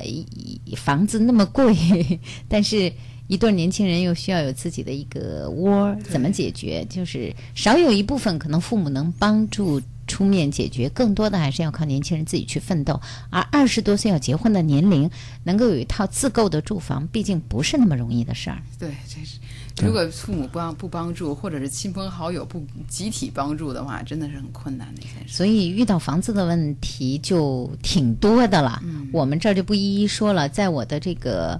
[0.77, 1.75] 房子那么贵，
[2.47, 2.93] 但是
[3.27, 6.85] 一对年轻人又需要有自己的一个窝儿，怎么解决？
[6.85, 9.81] 就是少有一部分可能父母能帮助。
[10.13, 13.01] 出面解决，更多的还是要靠年轻人自己去奋斗。
[13.31, 15.09] 而二十多岁要结婚的年龄，
[15.43, 18.61] 能够有一套自购的住房，毕竟不是那么容易的事儿。
[18.77, 19.39] 对，这是
[19.83, 25.35] 如果父母不帮不帮助，或者是亲朋好友不集体帮助的话，真的是很困难的一件事。
[25.35, 28.79] 所以遇到房子的问题就挺多的了。
[29.11, 31.59] 我们这儿就不一一说了，在我的这个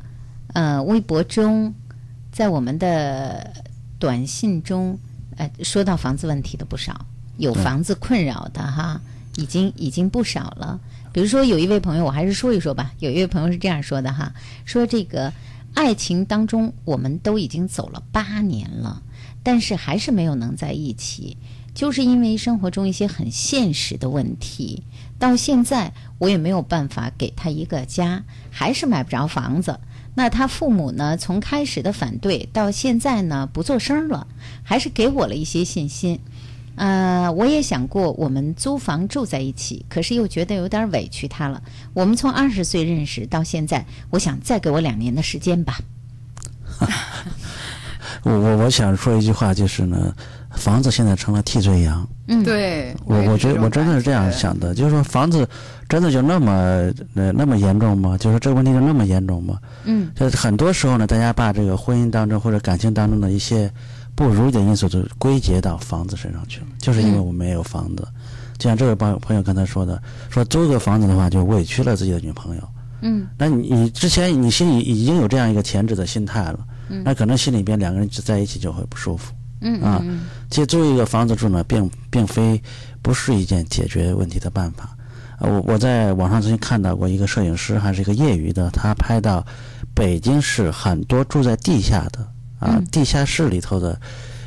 [0.54, 1.74] 呃微博中，
[2.32, 3.52] 在我们的
[3.98, 4.96] 短信中，
[5.38, 7.04] 呃，说到房子问题的不少，
[7.38, 9.02] 有房子困扰的哈，
[9.36, 10.80] 已经已经不少了。
[11.12, 12.92] 比如说有一位朋友，我还是说一说吧。
[13.00, 14.34] 有一位朋友是这样说的哈，
[14.66, 15.32] 说这个
[15.74, 19.02] 爱情当中我们都已经走了八年了，
[19.44, 21.38] 但是还是没有能在一起，
[21.74, 24.84] 就是因为生活中一些很现实的问题。
[25.20, 29.80] 到现在我也没有办法给他一个家，还是买不着房子。
[30.16, 31.18] 那他父母呢？
[31.18, 34.28] 从开始的反对到现在呢，不做声了，
[34.62, 36.20] 还是给我了一些信心。
[36.76, 41.62] 呃，我也想过我们租房住在一起，可是又觉得有点委屈他了。
[41.94, 45.78] 我们从二十岁认识到现在，我想再给我两年的时间吧。
[48.24, 50.14] 我我我想说一句话，就是呢，
[50.52, 52.08] 房子现在成了替罪羊。
[52.28, 55.48] 嗯，对，我我觉得我真的是这样想的，就是说房子
[55.90, 56.54] 真的就那么
[57.16, 58.18] 呃那么严重吗？
[58.18, 59.60] 就是这个问题就那么严重吗？
[59.84, 63.70] 嗯，就是很多时候呢，大家把这个婚姻当中或者感情当中的一些
[64.16, 68.08] 不如意的因素，就归结到房子身上去了，就是因为我没有房子。
[68.58, 72.62] 就像这位朋友朋友刚才说的，说租个房子的话，就委屈了自己的女朋友。
[73.02, 76.60] 嗯，那你你之前你心里已经有这样一个前置的心态了，
[77.04, 79.34] 那可能心里边两个人在一起就会不舒服。
[79.66, 82.62] 嗯啊嗯其实租一个房子住呢，并并非
[83.02, 84.96] 不是一件解决问题的办法。
[85.40, 89.46] 呃，我我在网上曾经看到过一个摄影师，还是一个业余的，他拍到
[89.94, 92.26] 北京市很多住在地下的
[92.64, 94.00] 啊，嗯地下室里头的，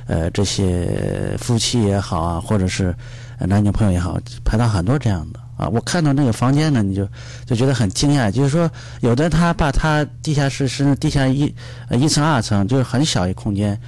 [0.06, 2.94] 呃，这些夫妻也好啊，或者是
[3.38, 5.68] 呃男女朋友也好，拍到很多这样的啊。
[5.68, 7.06] 我看到那个房间呢，你就
[7.44, 11.54] 就觉得很惊讶，就是说，有的他把他地下室是地下一
[11.88, 13.78] 呃一层二层，就是很小一空间。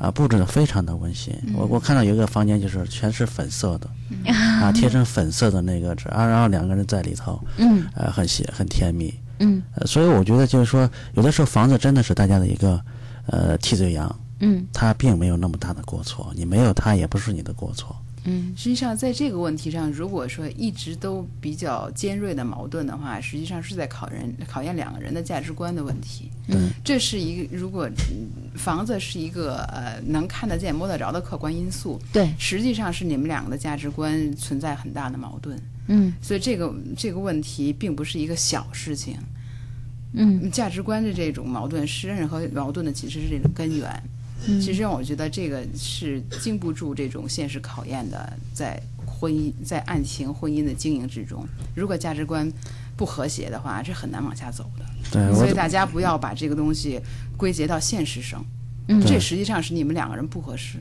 [0.00, 1.34] 啊，布置的非常的温馨。
[1.56, 3.90] 我我看到有一个房间就是全是粉色的，
[4.32, 9.12] 啊，贴成粉色的那个纸，啊，然后两个人在里头，嗯呃，很喜很甜蜜。
[9.40, 12.80] 嗯呃，所以我觉得就是说，有的时候房子真的是大家的一个
[13.28, 14.66] 呃替罪羊，嗯。
[14.72, 17.96] 他并没有那么大的过错，你没有他也不是你的过错。
[18.24, 18.52] 嗯。
[18.56, 26.30] 实际上，在这个问题上，如果说一直都比较尖锐的矛盾的话，实际上是在考人考验两个人的价值观的问题。
[26.48, 35.60] 嗯，这是一个如果嗯房子是一个呃能看得见摸得着的客观因素，对，实际上是你们两个的价值观存在很大的矛盾。
[35.86, 36.12] 嗯。
[36.20, 39.16] 所以这个这个问题并不是一个小事情，
[40.12, 44.02] 嗯价值观的这种矛盾，是任何矛盾的其实是这种根源。
[44.60, 51.44] 其实让我觉得这个是经不住这种现实考验的，在婚姻、在爱情、婚姻的经营之中，
[51.74, 52.50] 如果价值观
[52.96, 54.84] 不和谐的话，是很难往下走的。
[55.10, 57.00] 对，所以大家不要把这个东西
[57.36, 58.44] 归结到现实上，
[58.86, 60.78] 嗯这实际上是你们两个人不合适。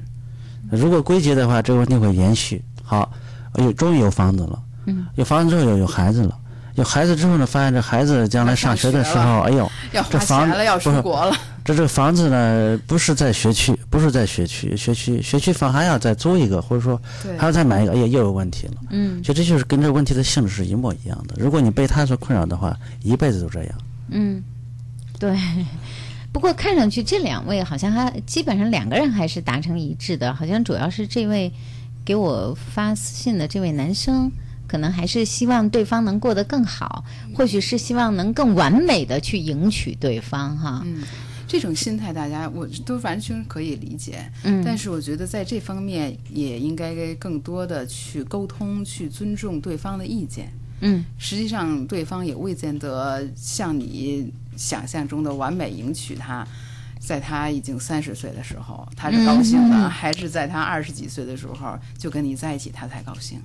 [0.72, 2.62] 如果归结的话，这个问题会延续。
[2.84, 3.12] 好，
[3.56, 6.40] 有终于有房子了，嗯，有房子之后有有孩子了，
[6.78, 11.36] 有孩子之后呢，发现这孩子将来上学的时候，哎呦，要这房花钱了，要出国了。
[11.66, 17.02] 这这个房子呢，不是在学区，不是在学区，学区学区房还要再租一个，或者说
[17.38, 18.74] 还要再买一个，哎呀，又有问题了。
[18.92, 21.36] 嗯就这就是跟这个问题的性质是一模一样的。
[21.38, 23.72] 如果你被他所困扰的话，一辈子都这样。
[24.12, 24.42] 嗯，
[25.20, 25.36] 对。
[26.32, 31.52] 不过看上去这两位好像还基本上两个人还是达成一致的，好像主要是这位
[32.06, 34.32] 给我发私信的这位男生，
[34.68, 37.04] 可能还是希望对方能过得更好，
[37.34, 40.82] 或许是希望能更完美的去迎娶对方哈。
[40.86, 41.02] 嗯，
[41.48, 44.30] 这种心态大家我都完全可以理解。
[44.44, 50.52] 嗯但是我觉得在这方面也应该更多的去沟通，去尊重对方的意见。
[50.82, 56.46] 嗯实际上，对方也未见得像你想象中的完美迎娶他。
[57.00, 63.40] 在他已经三十岁的时候，他是高兴的，嗯还是在他二十几岁的时候就跟你在一起，他才高兴？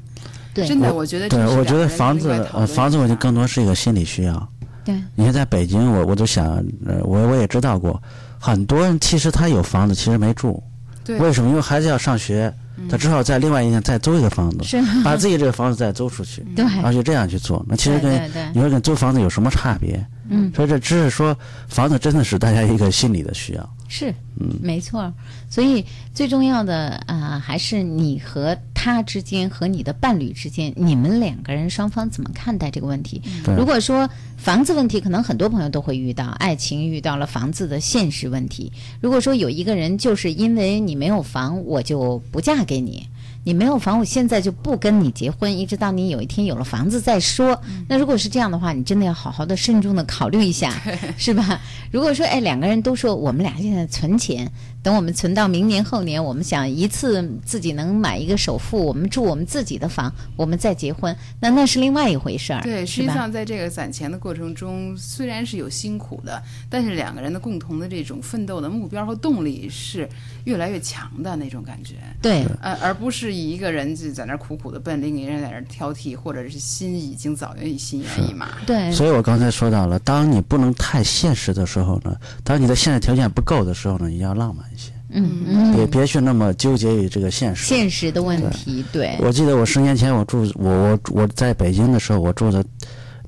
[0.55, 4.49] 对真的，我觉得对，我觉得房子房子我就更多是一个心理需要。
[4.85, 8.01] 对，你看在北京，我我都想，呃，我我也知道过，
[8.39, 10.63] 很多人其实他有房子，其实没住。
[11.05, 11.51] 对为什么？
[11.51, 12.53] 因为孩子要上学，
[12.89, 17.65] 他只好在另外一年再租一个房子，是 把自己这个房子再租出去，对而且这样去做。
[17.69, 18.13] 那其实跟
[18.53, 20.05] 你说跟租房子有什么差别？
[20.29, 21.37] 嗯，所以这只是说
[21.69, 23.71] 房子真的是大家一个心理的需要。
[23.95, 25.13] 是，嗯没错。
[25.51, 33.21] 所以最重要的啊、还是你和他之间和你的伴侣之间，你们两个人双方怎么看待这个问题？
[33.45, 38.73] 对如果说房子问题，可能很多朋友都会遇到，爱情遇到了房子的现实问题。
[39.03, 43.07] 如果说有一个人就是因为你没有房，我就不嫁给你。
[43.45, 47.61] 你没有房，我现在就不跟你结婚，一直到你有一天有了房子再说。
[47.89, 50.73] 那如果是这样的话，你真的要好好的慎重的考虑一下，
[51.19, 51.61] 是吧？
[51.91, 54.51] 如果说哎，两个人都说我们俩现在存钱，
[54.83, 63.03] 等我们存到明年后年，我们想一次自己能买一个首付，我们住我们自己的房，我们再结婚，那那是另外一回事儿，对，实？
[63.03, 70.09] 际上在这个攒钱的过程中，虽然是有辛苦的，但是两个人的共同的这种奋斗的目标和动力是
[70.45, 71.95] 越来越强的那种感觉。
[72.21, 78.49] 对，呃，而不是一个人就在那儿苦苦的奔，另一个人在那儿挑剔，或者是心已经早已心猿意马。
[78.67, 85.45] 对，所以我刚才说到了，当你不能太现实的时候呢，当你的现实条件不够的时候呢，你要浪漫一些，嗯。
[85.47, 87.67] 嗯，别别去那么纠结于这个现实。
[87.67, 92.65] 现实的问题，对，我记得我十年前我住我我我在北京的时候，我住的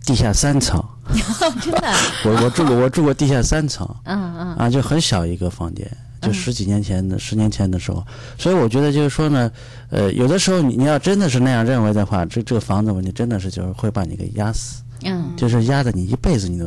[0.05, 0.83] 地下三层，
[1.61, 3.89] 真的，我我住过我住过地下三层。
[4.05, 4.55] 嗯嗯。
[4.57, 5.91] 啊，就很小一个房间，
[6.27, 8.05] 就十几年前的十年前的时候，
[8.39, 9.51] 所以我觉得就是说呢，
[9.91, 16.67] 呃，有的时候你你要真的是那样认为的话，这这个房子问题真的是就是会把你给压死，嗯，就是压的你一辈子你都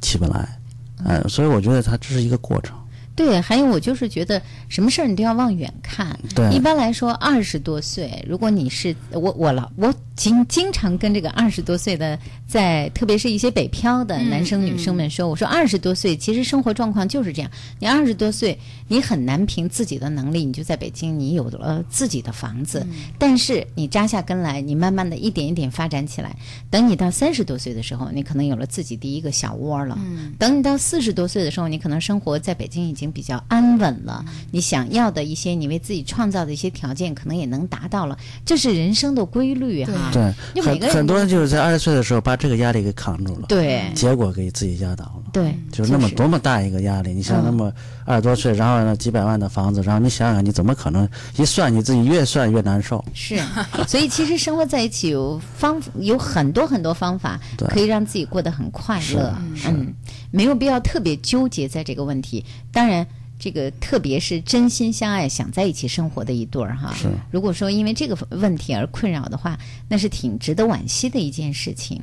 [0.00, 0.58] 起不来，
[1.04, 2.76] 呃，所以我觉得它这是一个过程，
[3.18, 6.16] 对，还有我就是觉得什么事儿你都要往远看。
[6.36, 17.50] 对一般来说，二十多岁，如果你是我我老我经经常跟这个二十多岁的，在特别是一些北漂的男生女生们说，我说二十多岁其实生活状况就是这样。
[17.80, 22.86] 你二十多岁，你很难凭自己的能力，你就在北京，你有了自己的房子，
[23.18, 26.36] 但是你扎下根来，你慢慢的一点一点发展起来。
[26.70, 29.98] 等你到三十多岁的时候，你可能有了自己第一个小窝了。
[30.38, 38.16] 等你到四十多岁的时候，你可能生活在北京已经比较安稳了，你想要的一些，你为自己创造的一些条件，可能也能达到了。
[38.44, 40.10] 这是人生的规律哈。
[40.12, 45.27] 对，很很多人就是在二十岁的时候把这个压力给扛住了，对结果给自己压倒了。
[45.38, 47.72] 对，就是那么多么大一个压力，你像那么
[48.04, 53.04] 二十多岁，然后呢几百万的房子，然后你想想，你怎么可能一算你自己越算越难受？
[53.14, 53.40] 是，
[53.86, 59.32] 所以其实生活在一起有方有很多很多方法可以让自己过得很快乐。
[59.54, 59.94] 是嗯，
[60.32, 62.44] 没有必要特别纠结在这个问题。
[62.72, 63.06] 当然。
[63.40, 72.02] 这个特别是真心相爱、想在一起生活的一对儿哈，是如果说因为这个问题而困扰的话，那是挺值得惋惜的一件事情。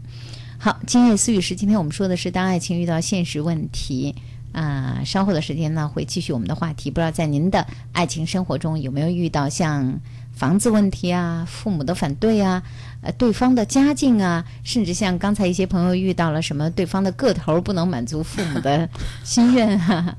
[0.65, 4.15] 好，今夜思雨时，今天我们说的是当爱情遇到现实问题。
[4.51, 6.89] 啊、稍后的时间呢，会继续我们的话题。
[6.89, 9.99] 不知道在您的爱情生活中有没有遇到像
[10.34, 12.63] 房子问题啊、父母的反对啊、
[13.01, 18.89] 呃对方的家境啊，甚至像刚才一些朋友遇到了什么对方的个头不能满足父母的
[19.23, 20.17] 心愿啊，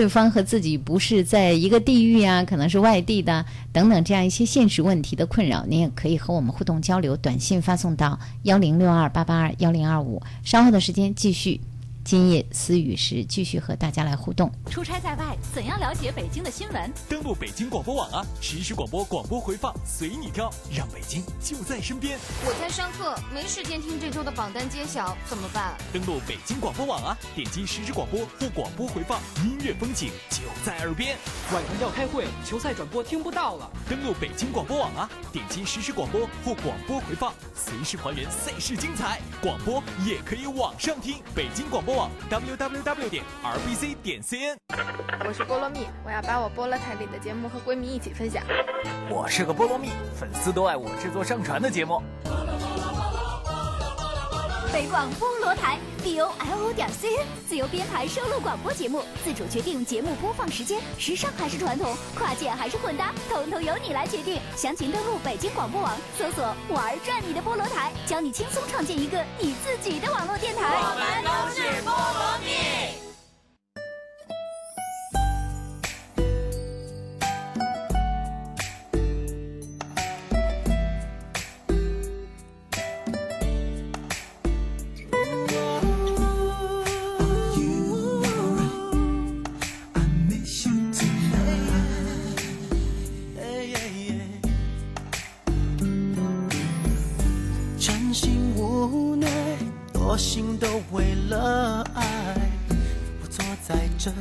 [0.00, 10.22] 对方和自己不是在一个地域啊，可能是外地的等等这样一些现实问题的困扰，您也可以和我们互动交流，短信发送到幺零六二八八二幺零二五。
[10.42, 11.60] 稍后的时间继续
[12.04, 14.50] 今夜思雨时继续和大家来互动。
[14.70, 16.92] 出差在外，怎样了解北京的新闻？
[17.08, 22.18] 登录北京广播网啊，实时广播广播回放随你挑，让北京就在身边。
[22.44, 25.76] 我在上课，没时间听这周的榜单揭晓，怎么办？
[25.92, 31.16] 登录北京广播网啊，点击实时广播或广播回放，音乐风景就在耳边。
[31.52, 33.70] 晚上要开会，球赛转播听不到了。
[33.88, 39.20] 登录北京广播网啊，点击实时广播或广播回放，随时还原赛事精彩。
[39.42, 44.56] 广播也可以网上听，北京广播网 www 点 rbc 点 cn。
[45.26, 48.42] 我是菠萝蜜，我要把我菠萝台里的节目和闺蜜一起分享。
[49.08, 52.02] 我是个菠萝蜜，粉丝都爱我制作上传的节目。
[54.72, 64.40] 北广菠萝台 b o l o 点 c n 自由编排收录广播节目，自主决定节目播放时间，时尚还是传统，跨界还是混搭，统统由你来决定。
[64.56, 70.62] 详情登录北京广播网，搜索“玩转你的菠萝台”，教你轻松创建一个你自己的网络电台。
[70.62, 73.09] 我们都是菠萝蜜。
[100.60, 102.36] 都为了爱，
[103.22, 104.12] 我坐在这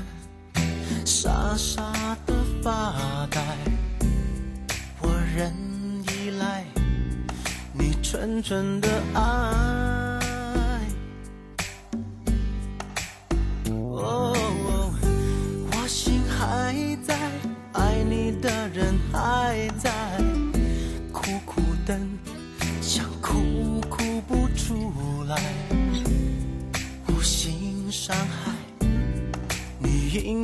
[1.05, 1.91] 傻傻
[2.25, 2.33] 的
[2.63, 3.41] 发呆，
[5.01, 5.53] 我仍
[6.07, 6.63] 依赖
[7.73, 9.88] 你纯纯的爱。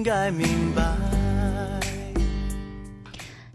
[0.05, 0.83] 该明白。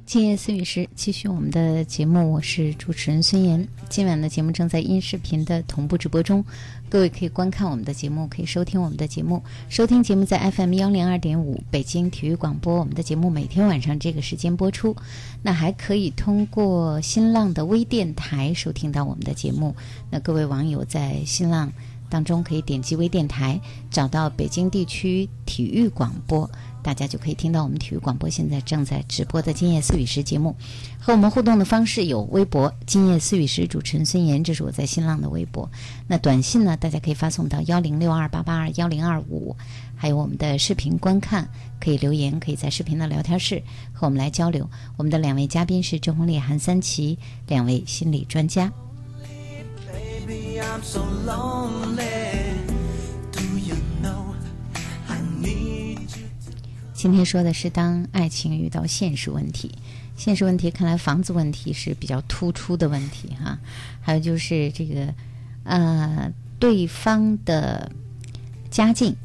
[0.05, 3.69] 今夜思雨时，继续我们的节目，我是主持人孙岩。
[3.89, 6.45] 今晚的节目正在音视频的同步直播中，
[6.89, 9.41] 各位可以观看我们的节目，可以收听我们的节目。
[9.69, 14.97] 收听节目在 FM 幺零二点五北京体育广播，我们的节目每天晚上这个时间播出。
[15.45, 19.77] 那还可以通过新浪的微电台收听到我们的节目。
[20.11, 21.73] 那各位网友在新浪
[22.11, 23.59] 当中可以点击微电台，
[23.91, 26.51] 找到北京地区体育广播。
[26.83, 30.57] 大家就可以听到我们体育广播现在正在直播的《今夜思雨时》节目。
[30.99, 35.71] 和我们互动的方式有微博“今夜思雨时”主持人孙岩，这是我在新浪的微博。
[36.07, 39.55] 那短信呢，大家可以发送到幺零六二八八二幺零二五。
[39.95, 41.47] 还有我们的视频观看，
[41.79, 44.67] 可以留言，可以在视频的聊天室和我们来交流。
[44.97, 48.73] 我们的两位嘉宾是周红丽、韩三奇，两位心理专家。
[50.31, 52.55] Baby, I'm so lonely.
[53.33, 54.37] Do you know
[55.09, 56.29] I need you?
[56.95, 59.73] 今天说的是当爱情遇到现实问题，
[60.17, 63.59] 现实问题看来房子问题是比较突出的问题哈，
[64.01, 65.13] 还有就是这个
[65.65, 67.91] 呃对方的
[68.71, 69.17] 家境。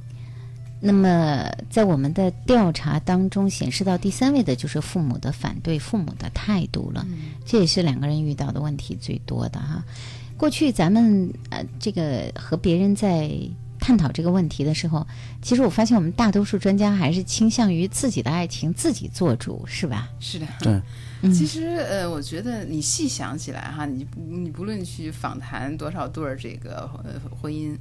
[0.81, 7.05] 那么在我们的调查当中显示到第三位的就是父母的反对、父母的态度了，
[7.45, 9.83] 这也是两个人遇到的问题最多的哈。
[10.37, 13.31] 过去咱们呃这个和别人在
[13.79, 15.05] 探讨这个问题的时候，
[15.41, 20.09] 其实我发现我们大多数专家还是倾向于自己的爱情自己做主，是吧？
[20.19, 20.81] 是的，对。
[21.31, 27.75] 其实呃，我觉得你细想起来哈，你你不论去访谈多少对儿这个呃婚姻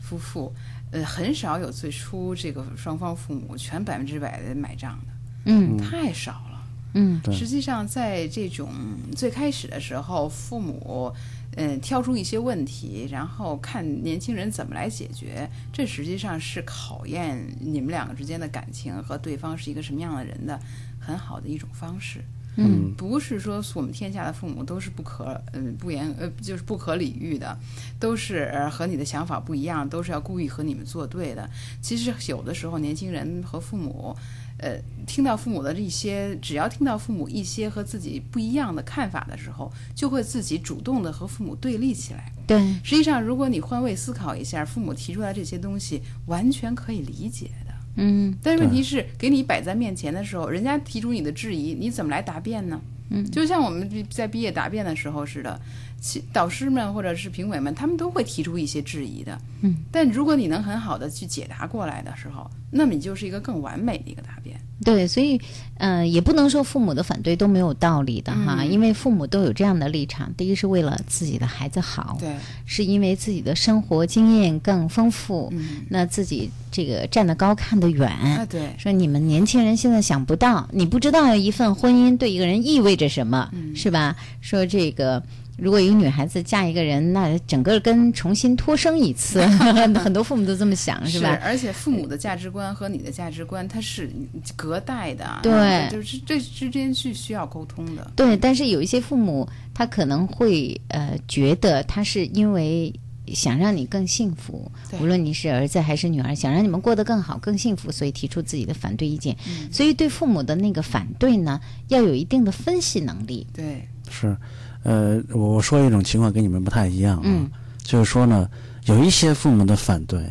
[0.00, 0.52] 夫妇，
[0.92, 5.12] 呃，很少有最初这个双方父母全百分之百的买账的，
[5.46, 6.50] 嗯太少了。
[6.96, 8.70] 嗯，实际上在这种
[9.16, 11.12] 最开始的时候，父母
[11.56, 20.58] 嗯、呃挑出一些问题，然后看年轻人怎么来解决，这实际上是考验你们两个之间的感情和对方是一个什么样的人的
[20.98, 22.22] 很好的一种方式。
[22.56, 27.58] 嗯，不是说我们天下的父母都是不可嗯不言呃就是不可理喻的，
[27.98, 31.50] 都是呃和你的想法不一样，都是要故意和你们作对的。
[31.82, 34.16] 其实有的时候年轻人和父母。
[34.58, 42.32] 呃，听到父母的一些，只要听到父母一些和自己不一样的看法的时候，就会自己主动的和父母对立起来。
[42.46, 47.74] 对，实际上，如果你换位思考一下，父母提出来这些东西，完全可以理解的。
[47.96, 52.80] 嗯，但是问题是，给你摆在面前的时候，人家提出你的质疑，你怎么来答辩呢？
[53.10, 55.60] 嗯，就像我们在毕业答辩的时候似的，
[55.93, 55.93] 其
[56.32, 59.38] 导师们或者是评委们，他们都会提出一些质疑的。
[59.62, 64.60] 嗯，但如果你能很好的去解答过来的时候，那么你就是一个更完美的一个答辩。
[64.84, 65.40] 对，所以，
[65.78, 70.30] 呃，也不能说父母的反对都没有道理的哈，嗯因为父母都有这样的立场。
[70.36, 72.34] 第一是为了自己的孩子好，对，
[72.66, 78.10] 是因为自己的生活经验更丰富，嗯那自己这个站得高看得远。
[78.10, 84.14] 啊，对，说你们年轻人现在想不到，你不知道一份婚姻对一个人意味着什么，嗯是吧？
[84.42, 85.22] 说这个。
[85.56, 89.40] 如果一个女孩子嫁一个人，那整个跟重新托生一次，
[89.96, 91.38] 很多父母都这么想，是吧？
[91.42, 94.10] 而且父母的价值观和你的价值观，它是
[94.56, 98.10] 隔代的，对就是这之间是需要沟通的。
[98.16, 102.92] 对，但是有一些父母，他可能会呃觉得他是因为
[103.28, 109.36] 想让你更幸福，无论你是儿子还是女儿，想让你们过得更好、更幸福，所以提出自己的反对意见。
[109.48, 113.46] 嗯所以对父母的那个反对呢，要有一定的分析能力。
[113.54, 114.36] 对，是，
[114.84, 117.50] 呃，我说一种情况跟你们不太一样啊，嗯。
[117.82, 118.48] 就是说呢，
[118.84, 120.24] 有一些父母的反对，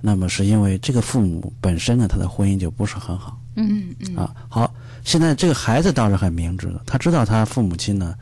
[0.00, 3.40] 那么是因为这个父母本身呢，他的婚姻就不是很好。
[3.56, 4.34] 嗯嗯啊。
[4.48, 4.72] 好，
[5.04, 8.14] 现在这个孩子倒是很明智的，他知道他父母亲呢。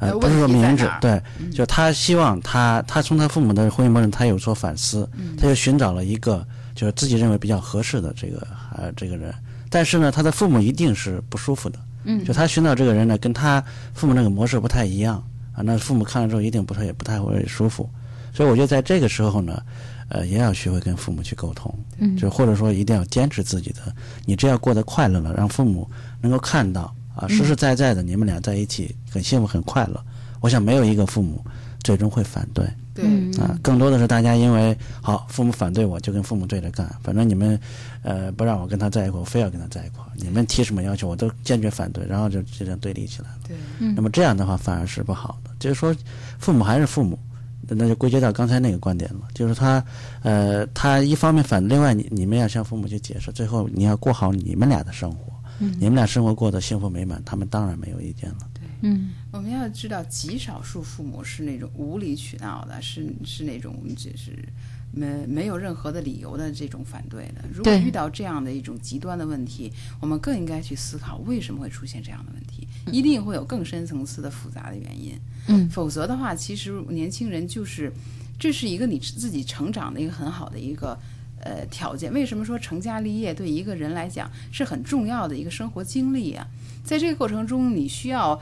[0.00, 1.50] 呃，呃不是说明智，对，嗯。
[1.50, 5.34] 就他希望他他从他父母的婚姻模式，他有所反思，嗯。
[5.36, 9.34] 他就寻找了一个就是自己认为比较合适的这个呃这个人，
[9.68, 11.78] 但是呢，他的父母一定是不舒服的，
[12.08, 12.24] 嗯。
[12.24, 13.62] 就他寻找这个人呢，跟他
[13.94, 17.88] 父母那个模式不太一样啊，那父母看了之后一定不太也不太会舒服，
[18.32, 19.62] 所以我觉得在这个时候呢，
[20.08, 22.16] 呃，也要学会跟父母去沟通，嗯。
[22.16, 23.94] 就或者说一定要坚持自己的，
[24.24, 25.88] 你只要过得快乐了，让父母
[26.20, 30.04] 能够看到啊，实实在在的你们俩在一起很幸福很快乐，
[30.40, 31.44] 我想没有一个父母
[31.82, 32.64] 最终会反对。
[32.98, 36.92] 对，啊，更多的是大家因为好父母反对我，就跟父母对着干。
[37.02, 37.58] 反正你们，
[38.02, 40.04] 呃，不让我跟他在一块，我非要跟他在一块。
[40.16, 43.36] 你们提什么要求，我都坚决反对，然后就这样对立起来了。
[43.46, 45.50] 对，嗯那么这样的话反而是不好的。
[45.60, 45.94] 就是说，
[46.38, 47.18] 父母还是父母，
[47.68, 49.20] 那就归结到刚才那个观点了。
[49.32, 49.82] 就是他，
[50.22, 58.38] 呃，他一方面反，另外你你们要向父母去解释，最后你要过好你们俩的生活，嗯你们俩生活过得幸福美满，他们当然没有意见了。
[58.54, 64.36] 对嗯我们要知道，极少数父母是那种无理取闹的，是是那种就是
[64.90, 67.44] 没没有任何的理由的这种反对的。
[67.54, 75.16] 如果遇到这样的一种极端的问题，我们更应该去思考为什么会出现这样的问题，一定会有更深层次的复杂的原因。
[75.46, 77.92] 嗯否则的话，其实年轻人就是
[78.40, 80.98] 这是一个你自己成长的一个很好的一个。
[81.40, 86.44] 呃，条件为什么说成家立业对一个人来讲是很重要的一个生活经历啊？
[86.82, 88.38] 在这个过程中，你需要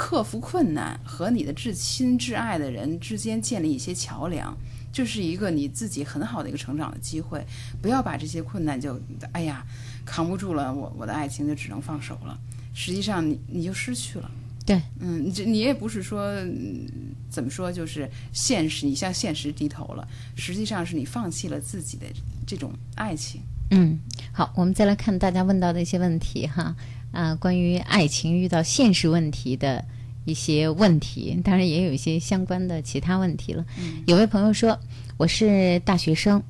[0.00, 4.56] 克服困难，和你的至亲至爱的人之间建立一些桥梁，
[4.90, 7.44] 这是一个你自己很好的一个成长的机会。
[7.82, 8.98] 不要把这些困难就
[9.32, 9.62] 哎呀
[10.06, 12.38] 扛不住了，我我的爱情就只能放手了。
[12.72, 14.30] 实际上你你就失去了。
[14.64, 16.88] 对，嗯，你这你也不是说、嗯
[17.28, 22.06] 怎么说，就是现实，你向现实低头了，实际上是你放弃了自己的
[22.46, 23.42] 这种爱情。
[23.70, 24.00] 嗯，
[24.32, 26.74] 好，我们再来看大家问到的一些问题哈，
[27.12, 29.84] 啊，关于爱情遇到现实问题的
[30.24, 33.64] 一些问题，当然也有一些相关的其他问题了。
[34.06, 34.78] 有位朋友说，
[35.16, 36.42] 我是大学生，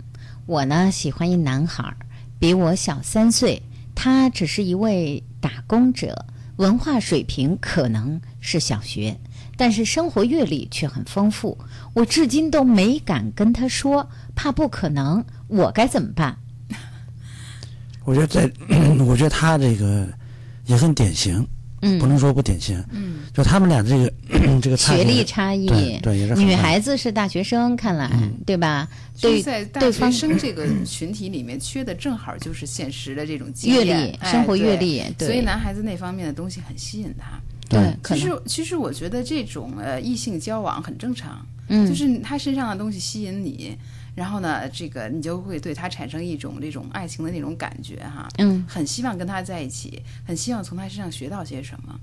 [0.47, 1.97] 我呢喜欢一男孩儿，
[2.39, 3.63] 比我小三岁，
[3.95, 9.19] 他只是一位打工者，文化水平可能是小学，
[9.57, 11.57] 但是生活阅历却很丰富。
[11.95, 16.37] 我至今都没敢跟他说，怕不可能，我该怎么办？
[18.05, 18.51] 我觉得在，
[19.07, 20.09] 我觉得他这个
[20.71, 21.45] 也很典型，
[21.83, 22.83] 嗯不能说不典型。
[22.93, 24.13] 嗯，就他们俩这个
[24.63, 28.11] 这个差距学历差异，对对也是女孩子是大学生，看来、
[28.47, 28.89] 对吧？
[29.21, 37.41] 对，所以在大学生这个 群体里面，缺的正好就是现实的这种经阅历哎生活阅历对所以男孩子那方面的东西很吸引他。
[37.69, 43.77] 对其实其实我觉得这种呃异性交往很正常，嗯就是他身上的东西吸引你，
[44.21, 51.99] 然后呢，这个你就会对他产生一种这种爱情的那种感觉哈，嗯很希望跟他在一起，很希望从他身上学到些什么，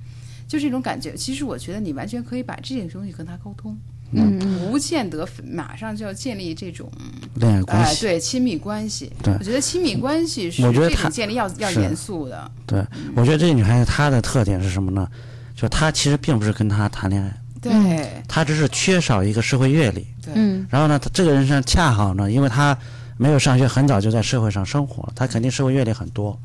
[0.47, 1.15] 就这种感觉。
[1.15, 3.77] 其实我觉得你完全可以把这些东西跟他沟通。
[4.13, 6.89] 嗯不见得马上就要建立这种
[7.35, 9.11] 恋爱关哎系对亲密关系。
[9.21, 12.49] 对我觉得亲密关系是我觉得这种建立要要严肃的。
[12.65, 12.83] 对，
[13.15, 15.07] 我觉得这个女孩子她的特点是什么呢？
[15.55, 20.05] 就她其实并不是跟他谈恋爱，对他只是缺少一个社会阅历。
[20.23, 22.77] 对嗯然后呢，他这个人上恰好呢，因为他
[23.17, 26.37] 没有上学，很早就在社会上生活，他肯定社会阅历很多。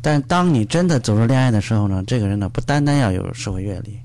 [0.00, 3.98] 但当你真的走入恋爱的时候呢，这个人呢，不单单要有社会阅历，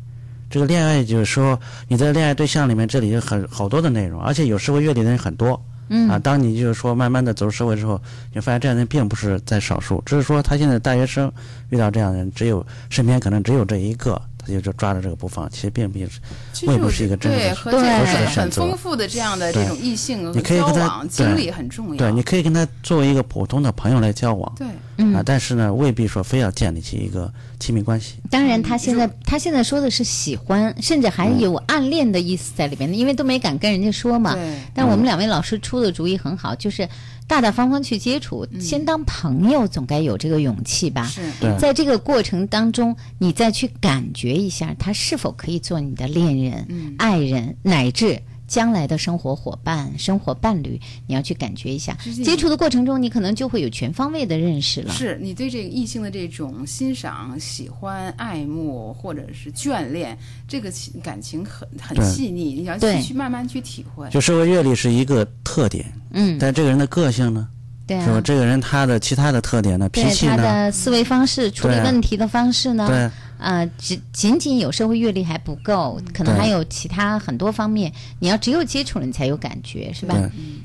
[0.49, 5.59] 这个恋爱就是说你在恋爱对象里面，这里有很好多的内容，而且有社会阅历的人很多。
[5.89, 8.01] 嗯啊，当你就是说慢慢的走入社会之后，
[8.33, 11.31] 你发现这样的人并不是在少数，只是说他现在大学生
[11.69, 16.07] 遇到这样的人，只有身边可能只有这一个，他就就抓着这个不放，其实并不是
[16.51, 18.61] 其实未必是一个真正的对和这合适个很的选择。
[18.61, 21.95] 丰富的这样的这种异性和你可以交跟他往经对历很重要。
[21.95, 24.67] 对，你可以跟他作为一个普通的朋友来交往，对，
[24.97, 28.15] 嗯啊，但是呢，未必说非要建立起一个亲密关系。
[28.29, 34.33] 当然，他现在他现在说的是喜欢，甚至还有暗恋的意思在里边，因为都没敢跟人家说嘛。
[34.33, 36.87] 对但我们两位老师出的主意很好，就是
[37.33, 41.07] 大大方方去接触，先当朋友，总该有这个勇气吧。
[41.07, 41.23] 是
[41.57, 48.21] 在这个过程当中，你再去感觉一下，他是否可以做你的恋人、嗯爱人，乃至。
[48.47, 51.97] 将来的生活伙伴、生活伴侣，你要去感觉一下。
[52.23, 54.93] 接触的过程中，你可能就会有全方位的认识了。
[54.93, 60.17] 是你对这个异性的这种欣赏、喜欢、爱慕或者是眷恋，
[60.47, 64.09] 这个情感情很很细腻，你要对去去慢慢去体会。
[64.09, 67.47] 就社会阅历是一个特点，嗯，但这个人的个性呢，
[67.87, 68.21] 对啊，是吧？
[68.21, 72.87] 这个人他的其他的特点呢，脾气呢，他的思维方式、处理问题的方式呢？
[72.87, 73.09] 对，
[73.43, 77.91] 呃，只仅仅有社会阅历还不够，可能还有其他很多方面。
[78.19, 80.15] 你要只有接触了，你才有感觉，是吧？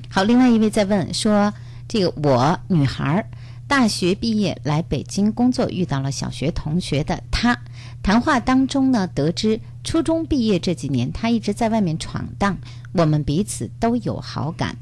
[0.08, 1.52] 好，另外一位在问说，
[1.88, 3.26] 这个我女孩儿
[3.66, 7.58] 大学毕业来北京工作，遇到了小学同学的她，
[8.00, 12.56] 谈话当中呢，得知初中毕业这几年，她一直在外面闯荡，
[12.92, 14.76] 我们彼此都有好感。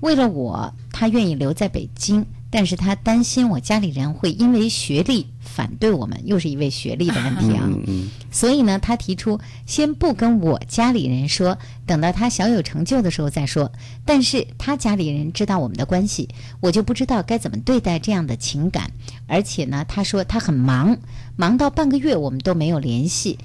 [0.00, 7.62] 为了我，她愿意留在北京，但是他担心我家里人会因为学历反对我们，又是一位学历的问题啊。
[7.64, 13.70] 嗯嗯，所以呢，他提出先不跟我家里人说，等到他小有成就的时候再说。
[14.04, 16.28] 但是他家里人知道我们的关系，
[16.60, 18.90] 我就不知道该怎么对待这样的情感。
[19.28, 20.98] 而且呢，他说他很忙，
[21.36, 23.38] 忙到半个月我们都没有联系。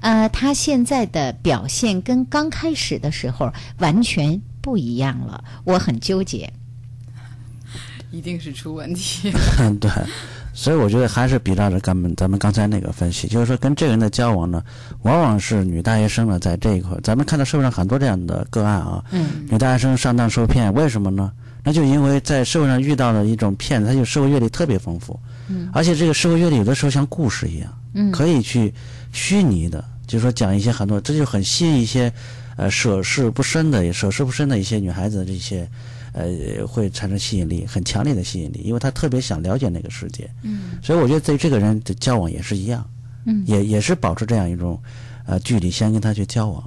[0.00, 6.52] 呃，他现在的表现跟刚开始的时候完全不一样了，我很纠结。
[8.12, 9.32] 一定是出问题。
[9.58, 9.90] 嗯， 对，
[10.54, 14.62] 所以我觉得还是比照着咱们咱们刚才那个分析，就是说跟这个人的交往呢，
[15.02, 21.32] 往往是女大学生呢在这一块儿，咱们看到社会上很多这样的个案啊，嗯女大学生上当受骗，为什么呢？
[21.64, 28.74] 那就因为在社会上遇到了一种骗子，他就社会阅历特别丰富，嗯而且这个社会阅历有的时候像故事一样，嗯可以去
[29.12, 32.12] 虚拟的，就是说讲一些很多，这就很吸引一些
[32.56, 35.68] 呃涉世不深的、涉世不深的一些女孩子的这些
[36.12, 40.30] 呃会产生吸引力，很强烈的吸引力，因为他特别想了解那个世界。
[40.42, 42.88] 嗯所以我觉得对这个人的交往也是一样，
[43.24, 44.80] 嗯也也是保持这样一种
[45.26, 46.62] 呃距离，先跟他去交往，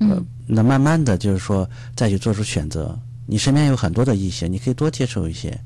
[0.00, 2.98] 呃嗯，那慢慢的就是说再去做出选择。
[3.26, 5.56] 你身边有很多的异性，你可以多接触一些，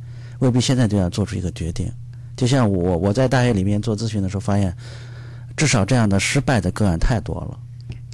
[0.41, 1.91] 未必现在就要做出一个决定。
[2.37, 4.77] 就像我我在大学里面做咨询的时候发现，
[5.57, 7.59] 至少这样的失败的个案太多了。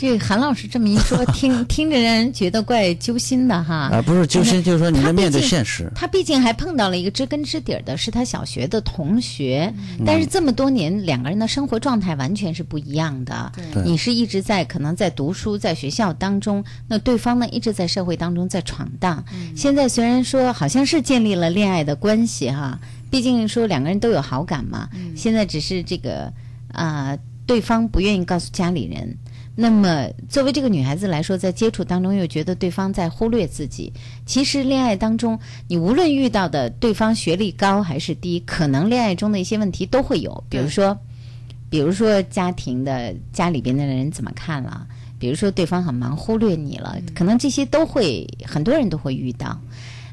[0.01, 3.91] 这韩老师这么一说，听 听着让人觉得怪揪心的哈。
[3.93, 5.93] 啊，不是揪心，就是说你他毕得面对现实。
[5.95, 13.53] 他毕竟还碰到了一个知根知底儿的，是他小学的同学，嗯但是这么多年两个人的生活状态完全是不一样的。
[13.55, 19.23] 对你是一直在可能在读书，在学校当中，那对方呢一直在社会当中在闯荡。
[19.55, 22.81] 现在虽然说好像是建立了恋爱的关系哈，
[23.11, 26.33] 毕竟说两个人都有好感嘛，现在只是这个
[26.73, 29.15] 啊、对方不愿意告诉家里人。
[29.61, 33.93] 那么，作为这个女孩子来说，在接触当中又觉得对方在忽略自己。
[34.25, 35.39] 其实，恋爱当中，
[35.69, 40.43] 你无论遇到的对方学历高还是低，可能恋爱中的一些问题都会有。
[40.49, 40.99] 比如说，
[41.69, 44.87] 比如说家庭的家里边的人怎么看了，
[45.19, 49.61] 比如说对方很忙忽略你了，可能这些都会很多人都会遇到。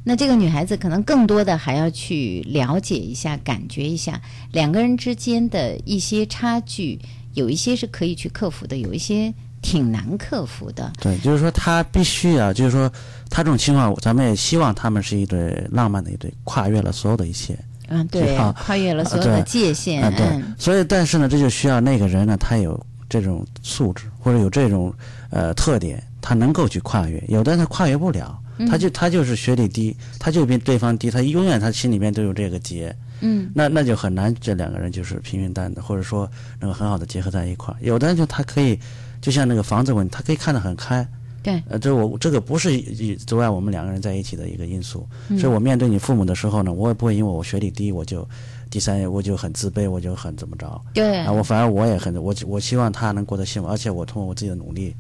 [0.04, 4.22] 那这个女孩子可能更多的还要去了解一下、感觉一下
[4.52, 7.00] 两个人之间的一些差距，
[7.38, 9.32] 有一些是可以去克服的，有一些
[9.62, 10.92] 挺难克服的。
[11.00, 12.92] 对，就是说他必须啊，就是说
[13.30, 17.56] 他这种情况，咱们也希望他们是一对浪漫的一对，跨越了所有的一切。
[17.90, 20.04] 嗯，对啊，跨越了所有的界限。
[20.04, 22.78] 啊，对嗯，所以但是呢，这就需要那个人呢，他有
[23.08, 24.92] 这种素质或者有这种
[25.30, 27.24] 呃特点，他能够去跨越。
[27.28, 32.94] 有的人他跨越不了，嗯他就他就是学历低，他就比对方低，他永远他心里面都有这个结。
[33.22, 37.78] 嗯，那那就很难，这两个人就是平平淡的，或者说能够很好的结合在一块儿。
[37.82, 38.80] 有的人就他可以，
[39.22, 41.08] 就像那个房子问题，他可以看得很开。
[41.44, 45.08] 对，呃，这我这个不是以阻碍我们两个人在一起的一个因素。
[45.30, 48.28] 嗯所以我面对你父母的时候呢，我也不会因为我学历低，我就
[48.70, 50.82] 第三我就很自卑，我就很怎么着。
[50.94, 54.94] 对啊，我反而我也很我我希望他能过得幸福，而且我通过我自己的努力，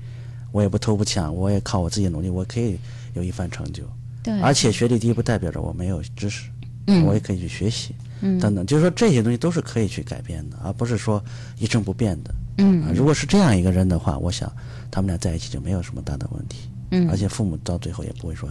[0.53, 2.79] 我也不偷不抢，我也靠我自己的努力，我可以
[3.13, 3.83] 有一番成就。
[4.23, 6.49] 对而且学历低不代表着我没有知识，
[6.85, 11.23] 嗯我也可以去学习，嗯等等，就是说这些东西都是可以去改变的，而不是说
[11.57, 12.33] 一成不变的。
[12.57, 14.51] 嗯啊，如果是这样一个人的话，我想
[14.89, 16.69] 他们俩在一起就没有什么大的问题。
[16.91, 18.49] 嗯而且父母到最后也不会说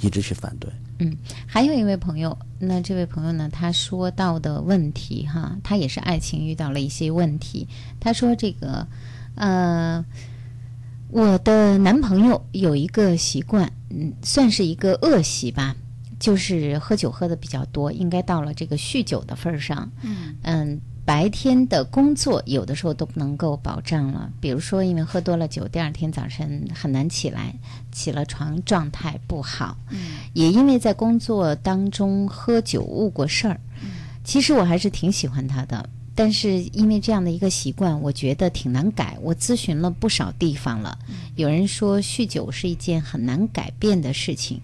[0.00, 0.68] 一直去反对。
[0.98, 7.68] 嗯，还有一位朋友，那这位朋友呢，他说到的问题哈，他也是爱情遇到了一些问题。
[8.00, 8.84] 他说这个，
[9.36, 10.04] 呃，
[11.08, 15.76] 我的男朋友有一个习惯，嗯，算是一个恶习吧，
[16.18, 19.90] 就是喝酒喝的比较多，应该到了这个酗酒的份儿上。
[20.02, 27.54] 嗯嗯，白天的工作有的时候都不能够保障了，比如说因为喝多了酒，第二天早晨很难起来，
[27.90, 29.76] 起了床状态不好。
[29.90, 29.98] 嗯
[30.34, 33.60] 也因为在工作当中喝酒误过事儿。
[34.24, 39.16] 其实我还是挺喜欢他的，但是因为这样的一个习惯，我觉得挺难改。
[39.22, 40.98] 我咨询了不少地方了，
[41.36, 44.60] 有人说酗酒是一件很难改变的事情，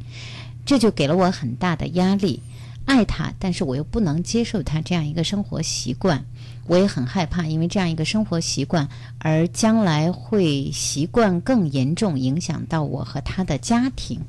[0.65, 2.41] 这就给了我很大的压力。
[2.87, 6.23] 爱他，但是我又不能接受他这样一个生活习惯，
[6.67, 8.87] 我也很害怕，因为这样一个生活习惯，
[9.19, 14.21] 而将来会习惯更严重，影响到我和他的家庭。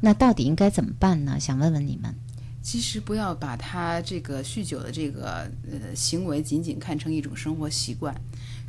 [0.00, 1.40] 那到底应该怎么办呢？
[1.40, 2.14] 想问问你们。
[2.62, 8.14] 其实不要把他这个酗酒的这个呃行为仅仅看成一种生活习惯，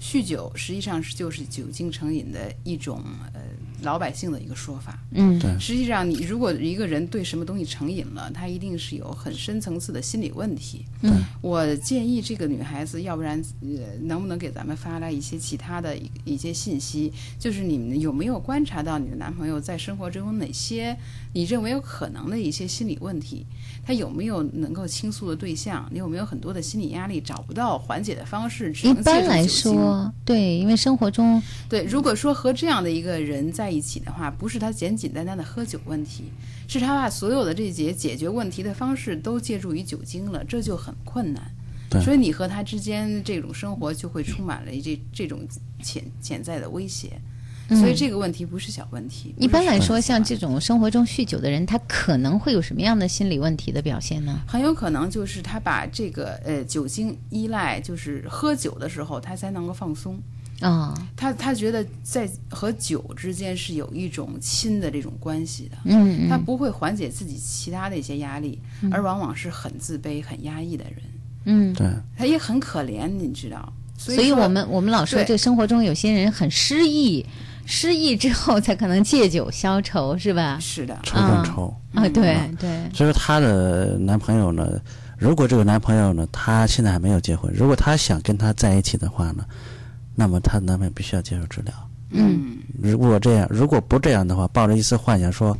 [0.02, 3.02] 酗酒实际上是就是酒精成瘾的一种
[3.34, 3.42] 呃
[3.86, 5.00] 老百姓的一个说法。
[5.12, 10.84] 嗯对实际上你如果一个人对什么东西成瘾了，他一定是有很深层次的心理问题。
[11.02, 20.98] 嗯，我建议这个女孩子，要不然呃能不能给咱们发来一些其他的一一些信息，就是你们有没有观察到你的男朋友在生活中有哪些
[21.32, 23.46] 你认为有可能的一些心理问题？
[23.86, 25.88] 他有没有能够倾诉的对象？
[25.92, 28.72] 你有没有很多的心理压力找不到缓解的方式？
[28.72, 36.32] 只一般来说，对，因为生活中对，如果说和这样的一个人在一起的话，不是他简简单单的喝酒问题，
[36.68, 41.44] 是他把所有的这些解决问题的方式都借助于酒精了，这就很困难。
[42.04, 45.48] 所以你和他之间这种生活就会充满了这这种
[45.82, 47.12] 潜潜在的威胁。
[47.70, 49.34] 所以这个问题不是小问题。
[49.38, 54.40] 嗯一般来说，像这种生活中酗酒的人，他可能会有什么样的心理问题的表现呢？
[54.46, 60.20] 很有可能就是他把这个呃酒精依赖，就是喝酒的时候他才能够放松。
[60.62, 65.78] 啊、他他觉得在和酒之间是有一种亲的这种关系的。
[65.84, 70.94] 嗯嗯他不会缓解自己其他的一些压力，而往往是很自卑、很压抑的人。
[71.44, 71.88] 嗯，对，
[72.18, 73.74] 他也很可怜，你知道。
[73.98, 77.26] 所所以我们我们老说，对这生活中有些人很失意，
[77.66, 80.58] 失意之后才可能借酒消愁，是吧？
[80.60, 81.74] 是的，愁更愁。
[81.94, 84.82] 啊，对嗯对，所以说她的男朋友呢，
[85.18, 89.46] 如果这个男朋友呢，他现在还没有结婚，如果他想跟她在一起的话呢，
[90.16, 91.74] 那么她的男朋友必须要接受治疗。
[92.12, 95.52] 嗯如果这样，如果不这样的话，抱着一丝幻想说，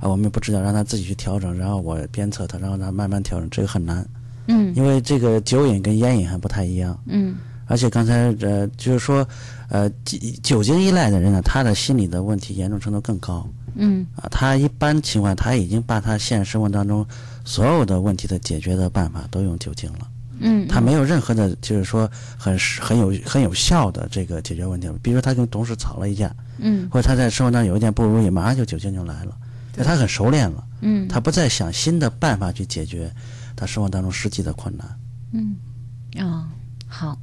[0.00, 4.06] 啊，我们不治疗，让他自己去调整，然后我鞭策他，然后他慢慢调整，这个很难，
[4.48, 6.98] 嗯因为这个酒瘾跟烟瘾还不太一样。
[7.06, 7.36] 嗯
[7.68, 9.26] 而且刚才呃，就是说，
[9.70, 14.28] 呃，酒酒精依赖的人呢，他的心理的问题严重程度更高嗯啊。
[14.30, 17.06] 他一般情况，他已经把他现实生活当中
[17.44, 20.08] 所有的问题的解决的办法都用酒精了。
[20.42, 24.88] 嗯，他没有任何的，就是说很很有很有效的这个解决问题。
[25.02, 26.88] 比如说他跟同事吵了一架，嗯。
[26.90, 29.36] 或者他在生活当中有一点不如意，马上就酒精就来了，
[29.76, 31.08] 那他很熟练了，嗯。
[31.08, 33.10] 他不再想新的办法去解决
[33.56, 34.86] 他生活当中实际的困难。
[35.32, 35.56] 嗯。
[36.18, 36.44] 哦
[36.88, 37.18] 好，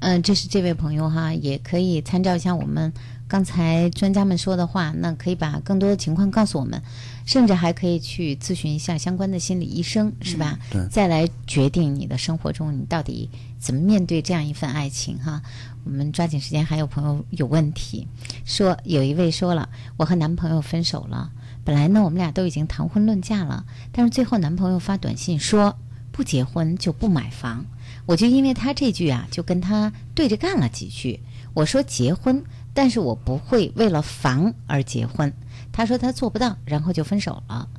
[0.00, 2.92] 嗯、这是这位朋友哈，也可以参照一下我们
[3.26, 6.82] 刚才专家们说的话，那可以把更多的情况告诉我们，
[7.26, 10.58] 甚至还可以去咨询一下相关的心理医生，是吧？
[10.70, 15.42] 对再来决定你的生活中你到底怎么面对这样一份爱情哈。
[15.84, 18.06] 我们抓紧时间，还有朋友有问题，
[18.44, 21.30] 说有一位说了，我和男朋友分手了，
[21.64, 25.76] 本来呢我们俩都已经谈婚论嫁了，但是最后男朋友发短信说
[26.12, 27.64] 不结婚就不买房，
[28.06, 31.20] 我就因为他这句啊，就跟他对着干了几句。
[31.54, 32.44] 我说结婚，
[32.76, 35.32] 但是我不会为了房而结婚。
[35.72, 37.70] 他说他做不到，然后就分手了。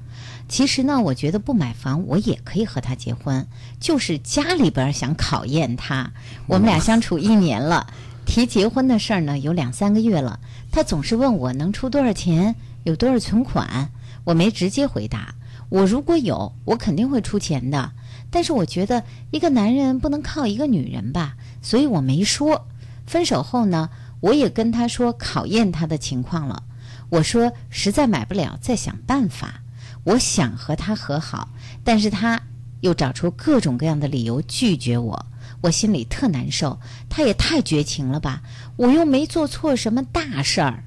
[0.50, 3.46] 其实呢，我觉得不买房我也可以和他结婚，
[3.80, 6.12] 就是家里边想考验他。
[6.48, 7.86] 我们俩相处一年了，
[8.26, 10.40] 提结婚的事儿呢有两三个月了，
[10.72, 13.92] 他总是问我能出多少钱，有多少存款，
[14.24, 15.36] 我没直接回答。
[15.70, 17.92] 我如果有，我肯定会出钱的。
[18.32, 22.68] 但是我觉得一个男人不能靠一个女人吧，所以我没说。
[23.06, 23.90] 分手后呢，
[24.20, 26.64] 我也跟他说考验他的情况了。
[27.10, 29.62] 我说实在买不了，再想办法。
[30.04, 31.50] 我想和他和好，
[31.84, 32.42] 但是他
[32.82, 35.26] 又找出各种各样的理由拒绝我，
[35.62, 36.80] 我心里特难受。
[37.10, 38.42] 他也太绝情了吧！
[38.76, 40.84] 我又没做错什么大事儿。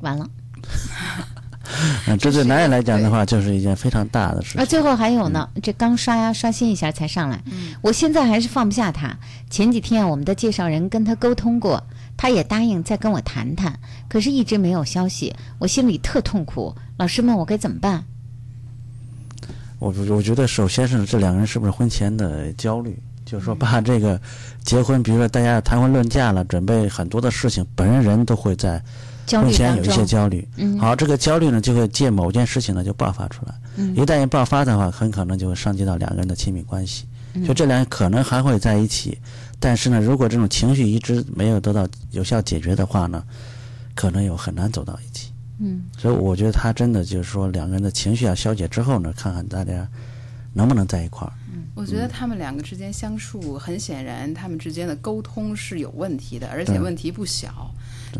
[0.00, 0.28] 完了
[2.06, 4.66] 嗯，这对男人来讲的话，就是一件非常大的事啊，情。
[4.66, 7.42] 最后还有呢，这刚刷呀刷新一下才上来。
[7.80, 9.16] 我现在还是放不下他。
[9.48, 11.82] 前几天我们的介绍人跟他沟通过，
[12.24, 16.74] 他也答应再跟我谈谈，可是一直没有消息，我心里特痛苦。
[16.96, 18.02] 老师们，我该怎么办？
[19.78, 22.98] 我我觉得，首先是这两个人是不是婚前的焦虑？
[23.26, 24.18] 就是说把这个
[24.64, 28.82] 结婚，比如说大家谈婚论嫁了，准备很多的事情，本人都会在
[29.30, 30.48] 婚前有一些焦虑。
[30.56, 33.54] 嗯好，这个焦虑呢，就会借某件事情呢就爆发出来。
[33.76, 37.04] 嗯一旦一爆发的话，很可能就会伤及到两个人的亲密关系。
[37.34, 39.18] 嗯就这两人可能还会在一起，
[39.60, 43.24] 但是呢，如果这种情绪一直没有得到有效解决的话呢，
[43.94, 45.30] 可能又很难走到一起。
[45.60, 49.88] 嗯所以我觉得他真的就是说，两个人的情绪要消解之后呢，看看大家
[50.52, 51.32] 能不能在一块儿。
[51.76, 57.70] 我觉得他们两个之间相处，很显然他们之间的沟通是有问题的，而且问题不小。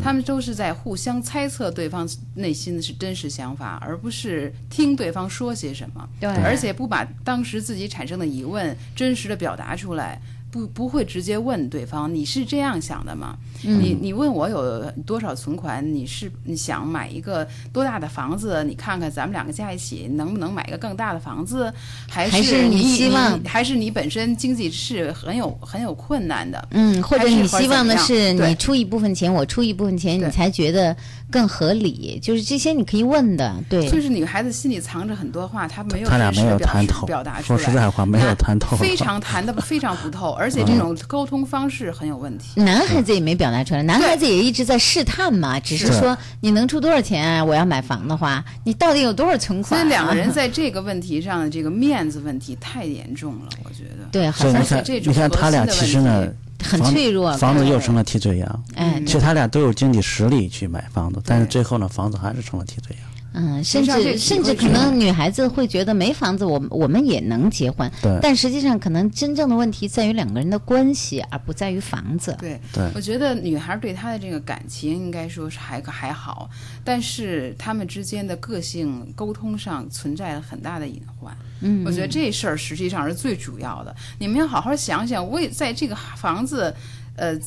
[0.01, 6.09] 他们都是在互相猜测对方内心的是真实想法，而不是听对方说些什么。
[6.19, 10.21] 对而且不把当时自己产生的疑问真实的表达出来。
[10.55, 13.35] 不不会直接问对方你是这样想的吗？
[13.65, 15.85] 嗯你你问我有多少存款？
[15.93, 18.63] 你是你想买一个多大的房子？
[18.63, 21.73] 你看看咱们两个加一起能不能买一个更大的房子？
[22.07, 26.65] 还还是你你希望还是你本身经济是很有很有困难的？
[26.71, 30.95] 嗯，或者你希望的是你出一部分钱，我出一部分钱，你才觉得
[31.31, 32.19] 更合理。
[32.21, 33.89] 就是这些你可以问的，对。
[33.89, 37.59] 就是女孩子心里藏着很多话，她没有他俩没有谈透表达出来。
[37.59, 42.61] 说实在话没有谈透非常谈的非常不透，而且这种沟通方式很有问题。
[42.61, 47.43] 男孩子也没表达出来，男孩子也一直在试探嘛，只是是说你能出多少钱啊？
[47.43, 49.83] 我要买房的话，你到底有多少存款、啊？
[49.83, 54.05] 所以两个人在这个问题上的这个面子问题太严重了，我觉得。
[54.11, 58.63] 对好像所以你看，而且这种你看他俩核心的其实呢问题，很房脆弱房子又成了替罪羊。
[58.75, 63.14] 哎其实他俩都有经济实力去买房子，但是最后呢，房子还是成了替罪羊。
[63.37, 72.33] 嗯，甚至甚至可能女孩子会觉得没房子，我们我们也能结婚对，但实际上可能真正的问题在于两个人的关系，而不在于房子。
[72.39, 76.49] 对，对我觉得女孩对他的这个感情应该说是还还好，
[76.83, 81.35] 但是他们之间的个性沟通上存在了很大的隐患。
[81.59, 83.93] 嗯我觉得这事儿实际上是最主要的。
[84.17, 86.73] 你们要好好想想，为在这个房子。
[87.15, 87.37] 呃，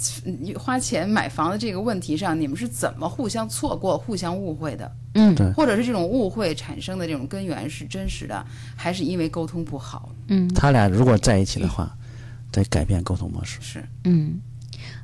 [0.59, 4.91] 花钱买房的这个问题上，你们是怎么互相错过、互相误会的？
[5.15, 8.45] 嗯对或者是这种误会产生的这种根源是真实的，
[8.77, 10.11] 还是因为沟通不好？
[10.29, 11.91] 嗯他俩如果在一起的话，
[12.53, 13.59] 得改变沟通模式。
[13.61, 14.41] 是，嗯，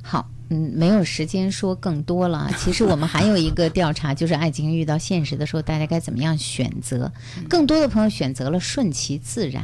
[0.01, 2.49] 好，嗯，没有时间说更多了。
[2.57, 7.11] 其实我们还有一个调查， 就是爱情遇到现实的时候，大家该怎么样选择？
[7.49, 9.63] 更多的朋友选择了顺其自然。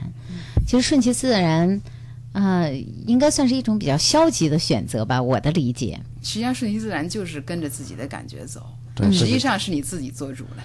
[0.67, 1.81] 其实顺其自然，
[2.31, 2.65] 啊、
[3.05, 5.99] 应该算是一种比较消极的选择吧，我的理解。
[6.21, 8.65] 实际上顺其自然就是跟着自己的感觉走，
[8.95, 10.63] 对实际上是你自己做主的。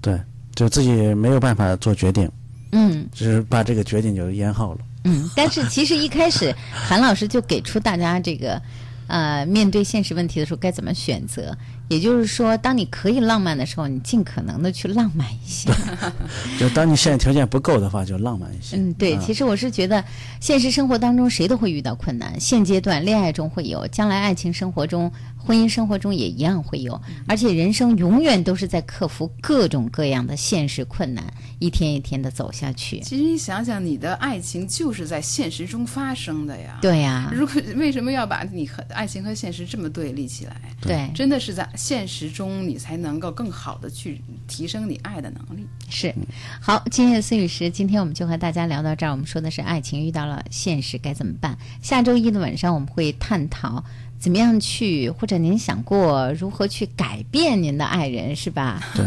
[0.00, 0.20] 对，
[0.54, 2.30] 就自己没有办法做决定，
[2.72, 4.80] 嗯只是把这个决定就延后了。
[5.04, 8.60] 嗯，但是其实一开始 韩老师就给出大家这个，
[9.06, 11.56] 呃，面对现实问题的时候该怎么选择。
[11.88, 15.70] 也就是说，当你可以浪漫的时候，你尽可能的去浪漫一些。
[16.58, 18.76] 就当你现在条件不够的话，就浪漫一些。
[18.76, 20.02] 嗯，对，啊其实我是觉得，
[20.40, 25.12] 现实生活当中谁都会遇到困难，现阶段恋爱中会有，将来爱情生活中、
[25.44, 31.22] 婚姻生活中也一样会有，而且人生永远都是在克服各种各样的现实困难，
[31.58, 33.00] 一天一天的走下去。
[33.00, 36.78] 其实你想想，你的爱情就是在现实中发生的呀。
[36.80, 40.56] 对呀如果为什么要把你和爱情和现实这么对立起来？
[40.80, 45.66] 对真的是在现实中，你才能够更好的去提升你爱的能力。
[45.88, 46.14] 是，
[46.60, 49.10] 好，今夜思雨时，今天我们就和大家聊到这儿。
[49.10, 51.56] 我们说的是爱情遇到了现实该怎么办。
[51.82, 53.84] 下周一的晚上我们会探讨
[54.18, 58.82] 怎么样去，或者您想过如何去改变您的爱人，是吧？
[58.94, 59.04] 对，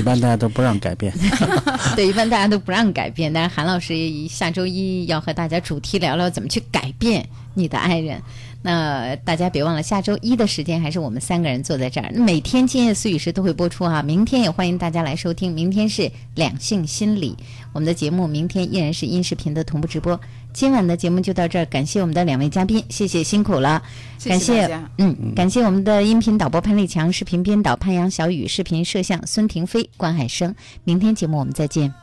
[0.00, 1.12] 一般大家都不让改变。
[1.94, 3.94] 对，一般大家都不让改变，但是韩老师
[4.26, 8.20] 下周一要和大家主题聊聊怎么去改变你的爱人。
[8.60, 12.10] 那大家别忘了，下周一的时间还是我们三个人坐在这儿。
[12.12, 15.52] 每天今夜思雨时都会播出哈、明天也欢迎大家来收听。
[15.52, 17.36] 明天是两性心理，
[17.72, 20.20] 我们的节目明天依然是音视频的同步直播。
[20.58, 23.80] 今晚的节目就到这儿，感谢我们的两位嘉宾，谢谢辛苦了，
[24.18, 30.52] 谢谢感谢嗯，感谢我们的音频导播潘立强，视频编导潘阳、小雨，视频摄像孙婷飞、关海生。
[30.82, 31.94] 明天节目我们再见。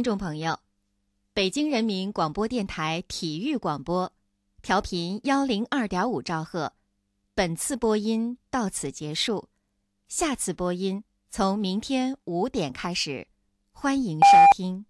[0.00, 0.58] 听众朋友，
[1.34, 4.10] 北京人民广播电台体育广播，
[4.62, 6.72] 调频幺零二点五兆赫，
[7.34, 9.50] 本次播音到此结束，
[10.08, 13.28] 下次播音从明天五点开始，
[13.72, 14.86] 欢迎收听。